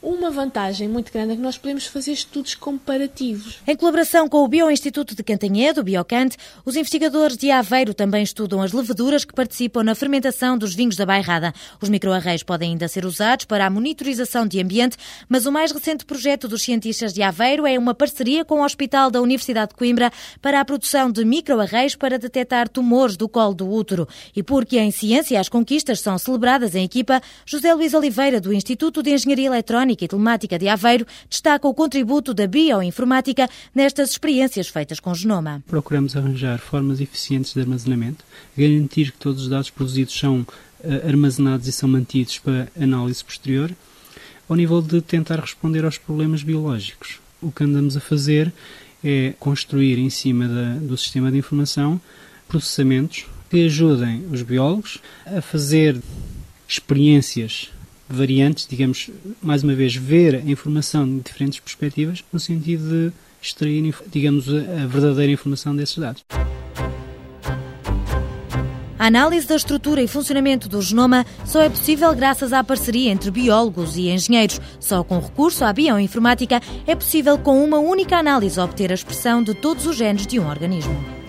Uma 0.02 0.32
vantagem 0.32 0.88
muito 0.88 1.12
grande 1.12 1.34
é 1.34 1.36
que 1.36 1.40
nós 1.40 1.56
podemos 1.56 1.86
fazer 1.86 2.10
estudos 2.10 2.56
comparativos. 2.56 3.60
Em 3.64 3.76
colaboração 3.76 4.28
com 4.28 4.38
o 4.38 4.48
Bioinstituto 4.48 5.14
de 5.14 5.22
Cantanhedo, 5.22 5.84
Biocante, 5.84 6.36
os 6.64 6.74
investigadores 6.74 7.36
de 7.36 7.52
Aveiro 7.52 7.94
também 7.94 8.24
estudam 8.24 8.60
as 8.60 8.72
leveduras 8.72 9.24
que 9.24 9.32
participam 9.32 9.84
na 9.84 9.94
fermentação 9.94 10.58
dos 10.58 10.74
vinhos 10.74 10.96
da 10.96 11.06
bairrada. 11.06 11.54
Os 11.80 11.88
microarrays 11.88 12.42
podem 12.42 12.72
ainda 12.72 12.88
ser 12.88 13.06
usados 13.06 13.44
para 13.44 13.64
a 13.64 13.70
monitorização 13.70 14.44
de 14.44 14.60
ambiente, 14.60 14.96
mas 15.28 15.46
o 15.46 15.52
mais 15.52 15.70
recente 15.70 16.04
projeto 16.04 16.48
dos 16.48 16.62
cientistas 16.62 17.12
de 17.12 17.22
Aveiro 17.22 17.64
é 17.64 17.78
uma 17.78 17.94
parceria 17.94 18.44
com 18.44 18.56
o 18.60 18.64
Hospital 18.64 19.08
da 19.08 19.22
Universidade 19.22 19.68
de 19.68 19.76
Coimbra 19.76 20.10
para 20.40 20.58
a 20.58 20.64
produção 20.64 21.12
de 21.12 21.24
microarrays 21.24 21.94
para 21.94 22.18
detectar 22.18 22.68
tumores 22.68 23.16
do 23.16 23.28
colo 23.28 23.54
do 23.54 23.70
útero. 23.70 24.08
E 24.34 24.42
porque 24.42 24.80
em 24.80 24.90
ciência 24.90 25.38
as 25.38 25.48
conquistas 25.48 26.00
são 26.00 26.18
celebradas 26.18 26.74
em 26.74 26.84
equipa, 26.84 27.22
José 27.46 27.72
Luís 27.72 27.94
Oliveira, 27.94 28.40
do 28.40 28.52
Instituto 28.52 29.00
de 29.00 29.14
Engenharia 29.14 29.46
Eletrónica 29.46 29.91
Eletrónica 29.92 30.04
e 30.04 30.08
Telemática 30.08 30.58
de 30.58 30.68
Aveiro 30.68 31.06
destaca 31.28 31.68
o 31.68 31.74
contributo 31.74 32.34
da 32.34 32.46
bioinformática 32.46 33.48
nestas 33.74 34.10
experiências 34.10 34.68
feitas 34.68 34.98
com 34.98 35.14
genoma. 35.14 35.62
Procuramos 35.66 36.16
arranjar 36.16 36.58
formas 36.58 37.00
eficientes 37.00 37.52
de 37.52 37.60
armazenamento, 37.60 38.24
garantir 38.56 39.12
que 39.12 39.18
todos 39.18 39.42
os 39.42 39.48
dados 39.48 39.70
produzidos 39.70 40.18
são 40.18 40.40
uh, 40.40 40.46
armazenados 41.08 41.68
e 41.68 41.72
são 41.72 41.88
mantidos 41.88 42.38
para 42.38 42.68
análise 42.80 43.24
posterior, 43.24 43.70
ao 44.48 44.56
nível 44.56 44.82
de 44.82 45.00
tentar 45.00 45.40
responder 45.40 45.84
aos 45.84 45.98
problemas 45.98 46.42
biológicos. 46.42 47.20
O 47.40 47.50
que 47.50 47.64
andamos 47.64 47.96
a 47.96 48.00
fazer 48.00 48.52
é 49.04 49.34
construir 49.38 49.98
em 49.98 50.10
cima 50.10 50.46
da, 50.46 50.74
do 50.74 50.96
sistema 50.96 51.30
de 51.30 51.38
informação 51.38 52.00
processamentos 52.48 53.26
que 53.50 53.64
ajudem 53.66 54.26
os 54.30 54.42
biólogos 54.42 54.98
a 55.26 55.40
fazer 55.40 56.00
experiências 56.68 57.70
variantes, 58.16 58.66
digamos, 58.68 59.10
mais 59.42 59.62
uma 59.62 59.74
vez, 59.74 59.94
ver 59.94 60.36
a 60.36 60.50
informação 60.50 61.06
de 61.08 61.20
diferentes 61.20 61.60
perspectivas, 61.60 62.22
no 62.32 62.40
sentido 62.40 62.88
de 62.88 63.12
extrair, 63.40 63.94
digamos, 64.10 64.48
a 64.48 64.86
verdadeira 64.86 65.32
informação 65.32 65.74
desses 65.74 65.98
dados. 65.98 66.22
A 69.02 69.06
análise 69.06 69.48
da 69.48 69.56
estrutura 69.56 70.00
e 70.00 70.06
funcionamento 70.06 70.68
do 70.68 70.80
genoma 70.80 71.26
só 71.44 71.60
é 71.60 71.68
possível 71.68 72.14
graças 72.14 72.52
à 72.52 72.62
parceria 72.62 73.10
entre 73.10 73.32
biólogos 73.32 73.96
e 73.96 74.08
engenheiros. 74.08 74.60
Só 74.78 75.02
com 75.02 75.18
recurso 75.18 75.64
à 75.64 75.72
bioinformática 75.72 76.60
é 76.86 76.94
possível, 76.94 77.36
com 77.36 77.64
uma 77.64 77.80
única 77.80 78.16
análise, 78.16 78.60
obter 78.60 78.92
a 78.92 78.94
expressão 78.94 79.42
de 79.42 79.54
todos 79.54 79.86
os 79.86 79.96
genes 79.96 80.24
de 80.24 80.38
um 80.38 80.48
organismo. 80.48 81.21